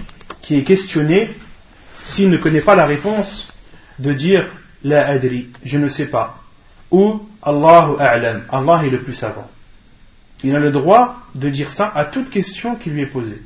[0.42, 1.30] qui est questionné,
[2.04, 3.54] s'il ne connaît pas la réponse,
[4.00, 4.46] de dire
[4.84, 6.42] La adri, je ne sais pas,
[6.92, 9.50] ou Allahu a'lam, Allah est le plus savant.
[10.44, 13.42] Il a le droit de dire ça à toute question qui lui est posée.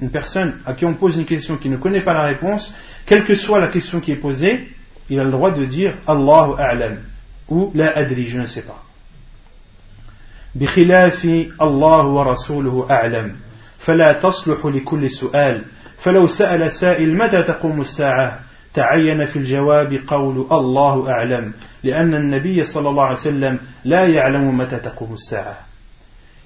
[0.00, 2.74] Une personne à qui on pose une question qui ne connaît pas la réponse,
[3.06, 4.68] quelle que soit la question qui est posée,
[5.08, 6.98] il a le droit de dire Allahu a'lam,
[7.48, 8.82] ou La adri, je ne sais pas.
[10.54, 11.24] بخلاف
[11.62, 13.36] الله ورسوله أعلم.
[13.78, 15.64] فلا تصلح لكل سؤال.
[15.98, 18.38] فلو سأل سائل متى تقوم الساعة؟
[18.74, 21.52] تعين في الجواب قول الله أعلم
[21.84, 25.56] لأن النبي صلى الله عليه وسلم لا يعلم متى تقوم الساعة.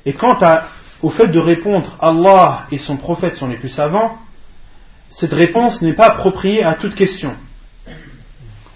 [0.06, 0.62] Et quant à,
[1.02, 4.18] au fait de répondre Allah et son prophète sont les plus savants,
[5.08, 7.34] cette réponse n'est pas appropriée à toute question.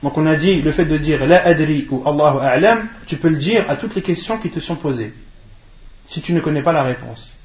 [0.03, 3.29] Donc on a dit le fait de dire la adri ou Allahu a'lam, tu peux
[3.29, 5.13] le dire à toutes les questions qui te sont posées,
[6.07, 7.37] si tu ne connais pas la réponse.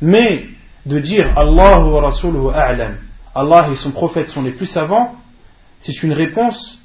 [0.00, 0.46] Mais
[0.86, 2.96] de dire Allahu wa rasuluhu a'lam,
[3.34, 5.16] Allah et son prophète sont les plus savants,
[5.82, 6.80] c'est une réponse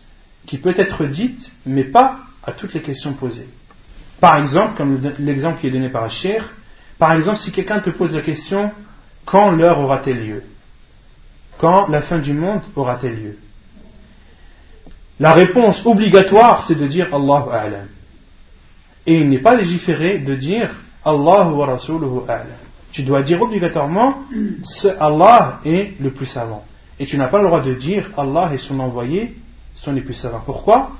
[0.45, 3.47] qui peut être dite, mais pas à toutes les questions posées.
[4.19, 6.53] Par exemple, comme l'exemple qui est donné par Cher,
[6.97, 8.71] par exemple, si quelqu'un te pose la question
[9.25, 10.43] quand l'heure aura-t-elle lieu?
[11.57, 13.37] Quand la fin du monde aura-t-elle lieu?
[15.23, 17.87] La réponse obligatoire, c'est de dire Allahu A'lam.
[19.05, 20.69] Et il n'est pas légiféré de dire
[21.05, 22.59] Allahu wa Rasuluhu A'lam.
[22.91, 24.17] Tu dois dire obligatoirement
[24.99, 26.65] Allah est le plus savant.
[26.99, 29.37] Et tu n'as pas le droit de dire Allah et son envoyé
[29.75, 30.43] sont les plus savants.
[30.45, 30.91] Pourquoi?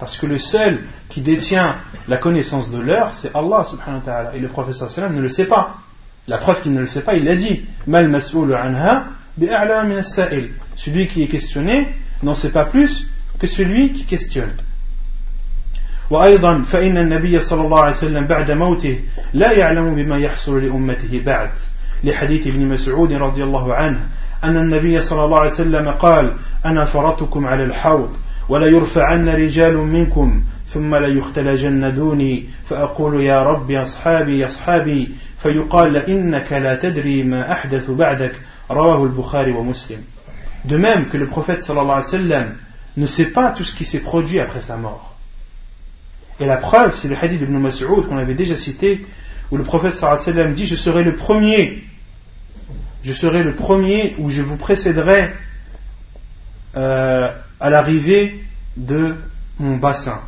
[0.00, 1.76] Parce que le seul qui détient
[2.08, 4.34] la connaissance de l'heure, c'est Allah subhanahu wa ta'ala.
[4.34, 5.76] Et le professeur ne le sait pas.
[6.26, 7.66] La preuve qu'il ne le sait pas, il l'a dit.
[7.86, 9.04] Mal anha
[10.74, 11.86] Celui qui est questionné
[12.24, 13.06] n'en sait pas plus
[13.38, 14.56] que celui qui questionne.
[16.10, 18.98] وأيضا فإن النبي صلى الله عليه وسلم بعد موته
[19.34, 21.50] لا يعلم بما يحصل لأمته بعد
[22.04, 24.00] لحديث ابن مسعود رضي الله عنه
[24.44, 26.32] أن النبي صلى الله عليه وسلم قال
[26.66, 28.16] أنا فرطكم على الحوض
[28.48, 35.08] ولا يرفعن رجال منكم ثم لا يختلجن دوني فأقول يا رب يا أصحابي أصحابي
[35.42, 38.32] فيقال إنك لا تدري ما أحدث بعدك
[38.70, 39.98] رواه البخاري ومسلم
[40.64, 42.54] De même que le prophète wa sallam
[42.98, 45.16] ne sait pas tout ce qui s'est produit après sa mort.
[46.40, 49.04] Et la preuve, c'est le hadith d'Ibn Mas'ud qu'on avait déjà cité,
[49.50, 51.82] où le prophète sallallahu dit Je serai le premier
[53.02, 55.32] je serai le premier où je vous précéderai
[56.76, 57.30] euh,
[57.60, 58.44] à l'arrivée
[58.76, 59.16] de
[59.58, 60.20] mon bassin.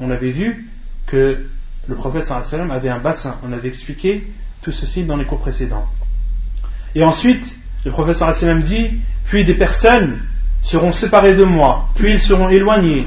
[0.00, 0.68] On avait vu
[1.06, 1.46] que
[1.86, 3.36] le prophète sallam avait un bassin.
[3.44, 4.26] On avait expliqué
[4.62, 5.88] tout ceci dans les cours précédents.
[6.94, 7.44] Et ensuite,
[7.84, 10.20] le prophète sallam dit Puis des personnes
[10.62, 13.06] seront séparées de moi, puis ils seront éloignés.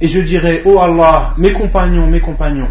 [0.00, 2.70] Et je dirai Oh Allah, mes compagnons, mes compagnons.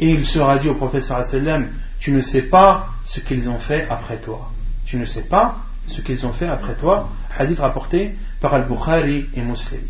[0.00, 1.68] Et il sera dit au prophète sallam
[1.98, 4.50] Tu ne sais pas ce qu'ils ont fait après toi
[4.88, 7.10] tu ne sais pas ce qu'ils ont fait après toi.
[7.38, 9.82] Hadith rapporté par Al-Bukhari et Muslim.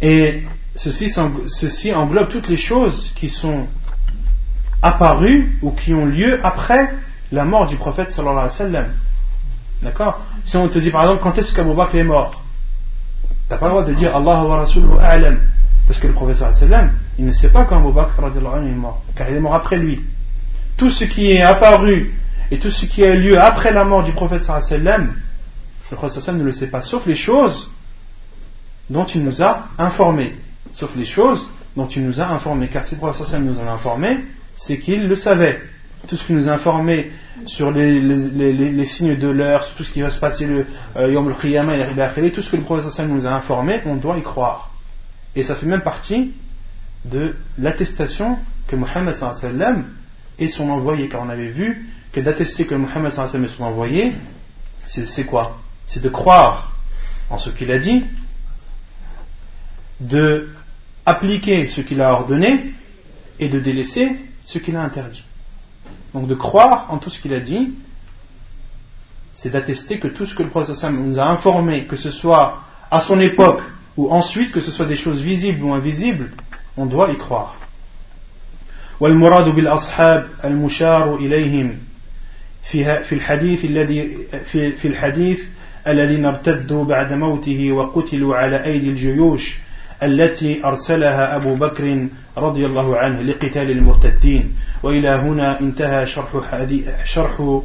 [0.00, 0.42] Et
[0.74, 1.10] ceci,
[1.46, 3.66] ceci englobe toutes les choses qui sont
[4.80, 6.94] apparues ou qui ont lieu après
[7.30, 8.86] la mort du prophète sallallahu alayhi wa sallam.
[9.82, 12.30] D'accord Si on te dit par exemple quand est-ce qu'Abu Bakr est mort,
[13.28, 15.40] tu n'as pas le droit de dire Allah wa Rasuluhu a'lam.
[15.86, 19.28] Parce que le wa sallam, il ne sait pas quand Abu Bakr est mort, car
[19.28, 20.02] il est mort après lui.
[20.76, 22.14] Tout ce qui est apparu
[22.50, 25.14] et tout ce qui a lieu après la mort du prophète sallam,
[25.90, 27.70] le prophète sallam ne le sait pas, sauf les choses
[28.88, 30.36] dont il nous a informés.
[30.72, 32.68] Sauf les choses dont il nous a informés.
[32.68, 34.24] Car si le prophète sallam nous en a informés,
[34.54, 35.60] c'est qu'il le savait.
[36.08, 37.12] Tout ce qui nous a informés
[37.46, 41.28] sur les, signes de l'heure, sur tout ce qui va se passer le euh, Yom
[41.28, 44.72] al tout ce que le sallam nous a informé, on doit y croire.
[45.36, 46.32] Et ça fait même partie
[47.04, 49.84] de l'attestation que Mohammed sallam
[50.38, 51.08] est son envoyé.
[51.08, 54.12] Car on avait vu que d'attester que Mohammed est son envoyé,
[54.86, 55.58] c'est quoi?
[55.86, 56.72] C'est de croire
[57.30, 58.04] en ce qu'il a dit,
[60.00, 60.50] de
[61.06, 62.74] appliquer ce qu'il a ordonné
[63.40, 65.24] et de délaisser ce qu'il a interdit.
[66.13, 67.73] Donc de croire en tout ce qu'il a dit,
[69.33, 72.99] c'est d'attester que tout ce que le prophète nous a informé, que ce soit à
[73.01, 73.61] son époque
[73.95, 76.31] ou ensuite, que ce soit des choses visibles ou invisibles,
[76.75, 77.55] on doit y croire.
[82.71, 84.17] في في الحديث الذي
[84.51, 85.43] في في الحديث
[85.87, 89.57] الذين ارتدوا بعد موته وقتلوا على أيدي الجيوش
[90.04, 92.06] التي أرسلها أبو بكر
[92.36, 94.52] رضي الله عنه لقتال المرتدين.
[94.82, 96.66] وإلى هنا انتهى شرح,
[97.04, 97.60] شرح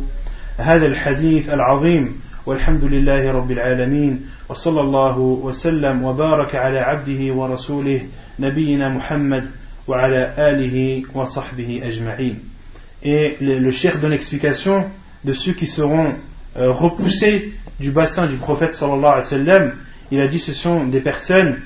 [0.58, 2.22] هذا الحديث العظيم.
[2.46, 4.22] والحمد لله رب العالمين.
[4.50, 8.02] وصلى الله وسلم وبارك على عبده ورسوله
[8.40, 9.50] نبينا محمد
[9.88, 12.36] وعلى آله وصحبه أجمعين.
[13.04, 14.86] Et le, le cheikh donne explication
[15.24, 16.14] de ceux qui seront
[16.58, 19.72] euh, repoussés du bassin du prophète sallallahu alayhi wa sallam.
[20.12, 21.58] Il a dit ce sont des personnes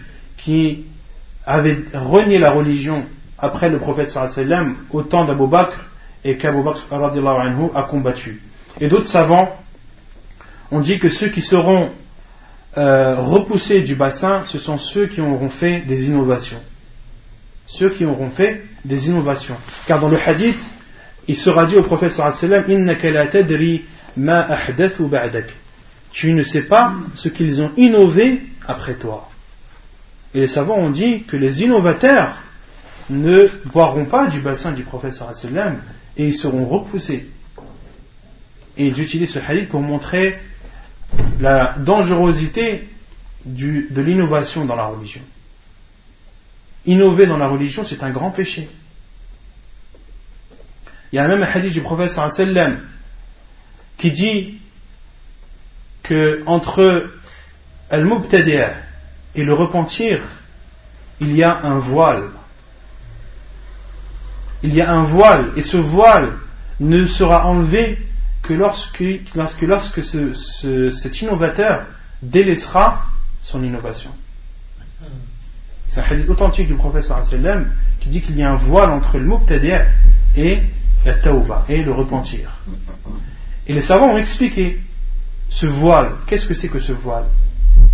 [0.44, 0.86] qui
[1.46, 3.06] avaient renié la religion
[3.38, 5.78] après le prophète sallam au temps d'Abu Bakr
[6.24, 8.42] et qu'Abu Bakr a combattu.
[8.80, 9.56] Et d'autres savants
[10.70, 11.90] ont dit que ceux qui seront
[12.78, 16.62] euh, repoussés du bassin, ce sont ceux qui auront fait des innovations.
[17.66, 19.58] Ceux qui auront fait des innovations.
[19.88, 20.62] Car dans le hadith,
[21.28, 22.64] il sera dit au prophète sallam
[26.12, 29.31] tu ne sais pas ce qu'ils ont innové après toi.
[30.34, 32.38] Et les savants ont dit que les innovateurs
[33.10, 35.82] ne boiront pas du bassin du prophète sallam
[36.16, 37.30] et ils seront repoussés.
[38.78, 40.40] Et j'utilise ce hadith pour montrer
[41.40, 42.88] la dangerosité
[43.46, 45.22] de l'innovation dans la religion.
[46.86, 48.70] Innover dans la religion, c'est un grand péché.
[51.12, 52.80] Il y a même un hadith du prophète sallam
[53.98, 54.60] qui dit
[56.04, 57.12] que entre
[57.90, 58.64] al-mubtadi'
[59.36, 60.22] et le repentir,
[61.20, 62.30] il y a un voile.
[64.64, 66.34] Il y a un voile, et ce voile
[66.80, 67.98] ne sera enlevé
[68.44, 69.04] que lorsque,
[69.36, 71.86] lorsque, cet innovateur
[72.22, 73.06] délaissera
[73.42, 74.12] son innovation.
[75.88, 77.22] C'est un hadith authentique du professeur
[78.00, 79.78] qui dit qu'il y a un voile entre le mubtadi'
[80.36, 80.60] et
[81.06, 82.50] la tawba, et le repentir.
[83.68, 84.80] Et les savants ont expliqué
[85.50, 86.14] ce voile.
[86.28, 87.26] Qu'est-ce que c'est que ce voile?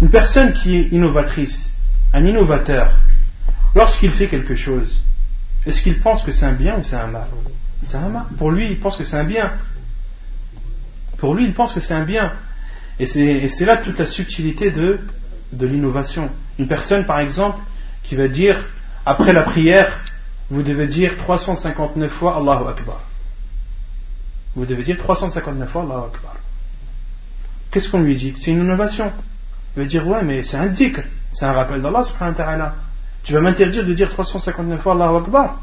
[0.02, 1.74] Une personne qui est innovatrice,
[2.14, 2.92] un innovateur,
[3.76, 5.02] lorsqu'il fait quelque chose,
[5.66, 7.28] est-ce qu'il pense que c'est un bien ou c'est un mal?
[7.84, 8.26] C'est un mal.
[8.38, 9.52] Pour lui, il pense que c'est un bien.
[11.18, 12.34] Pour lui, il pense que c'est un bien.
[13.00, 15.00] Et c'est là toute la subtilité de,
[15.52, 16.30] l'innovation.
[16.58, 17.60] Une personne, par exemple,
[18.04, 18.58] qui va dire,
[19.06, 20.04] après la prière,
[20.50, 23.02] vous devez dire 359 fois Allahu Akbar.
[24.56, 26.36] Vous devez dire 359 fois Allahu Akbar.
[27.72, 28.34] Qu'est-ce qu'on lui dit?
[28.38, 29.12] C'est une innovation.
[29.78, 31.02] Il va dire, ouais, mais c'est un dhikr,
[31.32, 32.76] c'est un rappel d'Allah subhanahu wa ta'ala.
[33.22, 35.62] Tu vas m'interdire de dire 359 fois Allahu Akbar.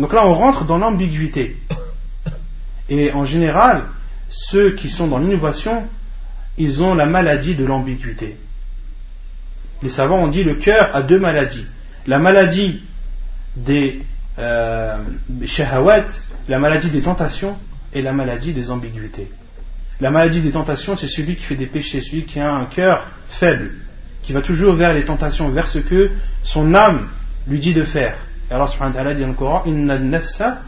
[0.00, 1.56] Donc là, on rentre dans l'ambiguïté.
[2.88, 3.84] Et en général,
[4.28, 5.86] ceux qui sont dans l'innovation,
[6.58, 8.36] ils ont la maladie de l'ambiguïté.
[9.80, 11.66] Les savants ont dit le cœur a deux maladies.
[12.08, 12.82] La maladie
[13.54, 14.02] des
[14.40, 14.96] euh,
[16.48, 17.56] la maladie des tentations
[17.92, 19.30] et la maladie des ambiguïtés.
[20.00, 23.06] La maladie des tentations, c'est celui qui fait des péchés, celui qui a un cœur
[23.28, 23.72] faible,
[24.22, 26.10] qui va toujours vers les tentations, vers ce que
[26.42, 27.08] son âme
[27.46, 28.16] lui dit de faire.
[28.50, 30.62] Et Allah subhanahu wa ta'ala dit dans le Coran Inna nafsa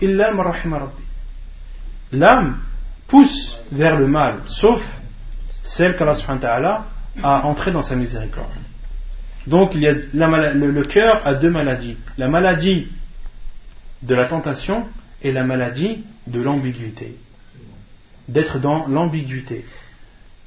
[0.00, 0.32] illa
[2.12, 2.58] L'âme
[3.06, 4.82] pousse vers le mal, sauf
[5.62, 6.84] celle qu'Allah subhanahu wa ta'ala
[7.22, 8.48] a entrée dans sa miséricorde.
[9.46, 11.96] Donc il y a le, le cœur a deux maladies.
[12.16, 12.88] La maladie
[14.02, 14.86] de la tentation
[15.22, 17.16] et la maladie de l'ambiguïté.
[18.28, 19.64] D'être dans l'ambiguïté.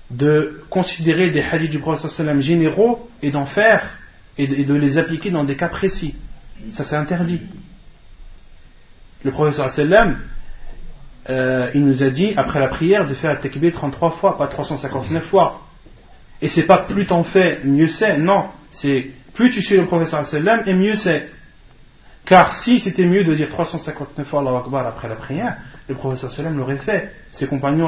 [0.10, 3.98] De considérer des hadiths du prophète généraux et d'en faire
[4.38, 6.16] et de, les appliquer dans des cas précis.
[6.70, 7.42] Ça c'est interdit.
[9.24, 9.60] Le prophète
[11.30, 14.48] euh, il nous a dit après la prière de faire la takbir 33 fois, pas
[14.48, 15.62] 359 fois.
[16.42, 18.18] Et c'est pas plus t'en fais, mieux c'est.
[18.18, 21.30] Non, c'est plus tu suis le professeur sallam et mieux c'est.
[22.28, 25.56] Car si c'était mieux de dire 359 fois Allahu Akbar après la prière,
[25.88, 27.14] le professeur sallam l'aurait fait.
[27.32, 27.88] Ses compagnons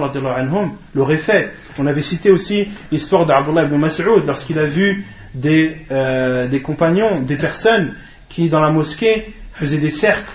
[0.94, 1.52] l'auraient fait.
[1.78, 7.36] On avait cité aussi l'histoire d'Abdullah ibn Mas'ud lorsqu'il a vu des, euh, compagnons, des
[7.36, 7.96] personnes
[8.30, 10.32] qui dans la mosquée faisaient des cercles.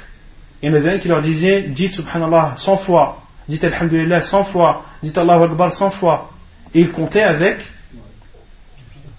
[0.61, 4.85] Il y en avait qui leur disait dites subhanallah 100 fois, dites alhamdulillah 100 fois,
[5.03, 6.31] dites Allahu Akbar 100 fois.
[6.75, 7.57] Et il comptait avec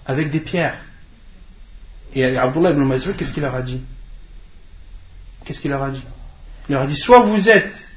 [0.06, 0.76] avec des pierres.
[2.14, 3.80] Et Abdullah ibn Mas'ud, qu'est-ce qu'il leur a dit?
[5.46, 6.04] Qu'est-ce qu'il leur a dit
[6.68, 7.88] Il leur a dit soit vous êtes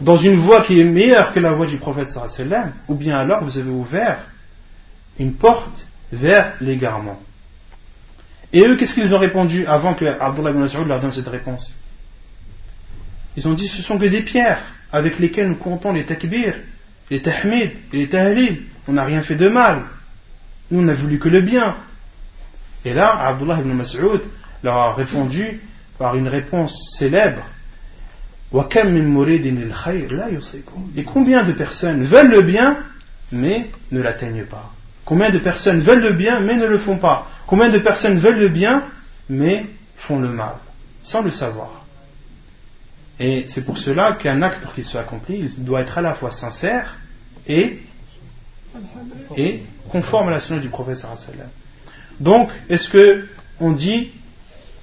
[0.00, 3.42] dans une voie qui est meilleure que la voie du prophète sallam, ou bien alors
[3.42, 4.18] vous avez ouvert
[5.18, 7.20] une porte vers l'égarement.
[8.52, 11.76] Et eux, qu'est-ce qu'ils ont répondu avant que Abdullah ibn Mas'ud leur donne cette réponse
[13.36, 14.62] Ils ont dit ce sont que des pierres
[14.92, 16.54] avec lesquelles nous comptons les takbir,
[17.10, 18.62] les tahmid et les tahlil.
[18.86, 19.82] On n'a rien fait de mal.
[20.70, 21.76] Nous, on a voulu que le bien.
[22.84, 24.22] Et là, Abdullah ibn Mas'ud
[24.62, 25.60] leur a répondu
[25.98, 27.42] par une réponse célèbre.
[30.96, 32.78] Et combien de personnes veulent le bien,
[33.30, 34.72] mais ne l'atteignent pas?
[35.04, 37.26] Combien de personnes veulent le bien, mais ne le font pas?
[37.46, 38.84] Combien de personnes veulent le bien,
[39.28, 39.66] mais
[39.96, 40.54] font le mal,
[41.02, 41.84] sans le savoir.
[43.20, 46.14] Et c'est pour cela qu'un acte, pour qu'il soit accompli, il doit être à la
[46.14, 46.96] fois sincère
[47.46, 47.80] et,
[49.36, 51.04] et conforme à la sunna du prophète
[52.20, 53.26] Donc, est-ce que
[53.60, 54.12] on dit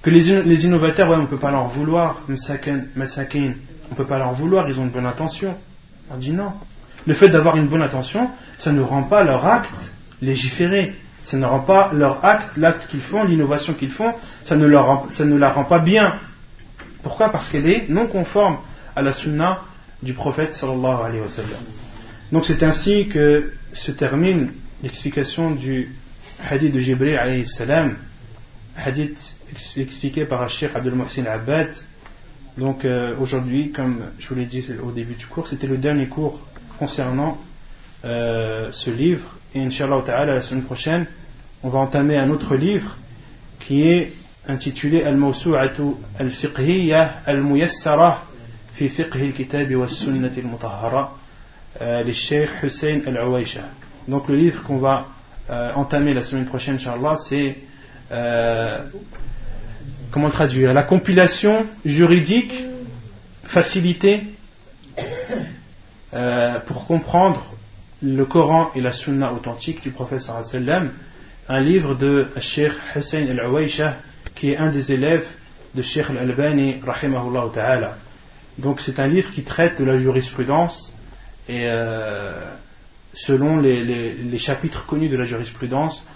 [0.05, 4.69] que les, innovateurs, on ne peut pas leur vouloir, on ne peut pas leur vouloir,
[4.69, 5.57] ils ont une bonne intention.
[6.11, 6.53] On dit non.
[7.07, 8.29] Le fait d'avoir une bonne intention,
[8.59, 9.91] ça ne rend pas leur acte
[10.21, 10.93] légiféré.
[11.23, 14.13] Ça ne rend pas leur acte, l'acte qu'ils font, l'innovation qu'ils font,
[14.45, 16.19] ça ne, leur, ça ne la rend pas bien.
[17.01, 17.29] Pourquoi?
[17.29, 18.59] Parce qu'elle est non conforme
[18.95, 19.61] à la sunna
[20.03, 21.27] du prophète sallallahu alayhi wa.
[22.31, 24.51] Donc c'est ainsi que se termine
[24.83, 25.95] l'explication du
[26.47, 27.95] hadith de Jibril alayhi salam
[28.75, 29.17] hadith
[29.77, 31.73] expliqué par Sheikh Abdul Mohsin Abbad.
[32.57, 36.07] Donc euh, aujourd'hui, comme je vous l'ai dit au début du cours, c'était le dernier
[36.07, 36.39] cours
[36.79, 37.37] concernant
[38.03, 39.37] euh, ce livre.
[39.53, 41.05] Et Inch'Allah Ta'ala, la semaine prochaine,
[41.63, 42.97] on va entamer un autre livre
[43.59, 44.13] qui est
[44.47, 45.83] intitulé Al-Mawsu'atu
[46.19, 48.23] al-Fiqhiyya al-Muyassara
[48.73, 51.15] fi Fiqh al-Kitab wa Sunnah al-Mutahhara
[51.81, 53.69] euh, les Cheikh Hussein al-Awaisha.
[54.07, 55.07] Donc le livre qu'on va
[55.75, 57.55] entamer la semaine prochaine, Inch'Allah, c'est
[60.11, 60.73] comment traduire?
[60.73, 62.53] La compilation juridique
[63.43, 64.23] facilitée
[66.13, 67.43] euh, pour comprendre
[68.01, 70.91] le Coran et la Sunna authentique du prophète sallam,
[71.47, 73.97] un livre de Sheikh Hussein al-Awaisha
[74.35, 75.27] qui est un des élèves
[75.73, 77.97] de Sheikh al-Albani rahimahullah ta'ala.
[78.57, 80.93] Donc c'est un livre qui traite de la jurisprudence
[81.47, 82.39] et euh,
[83.13, 86.07] selon les, chapitres connus de la jurisprudence,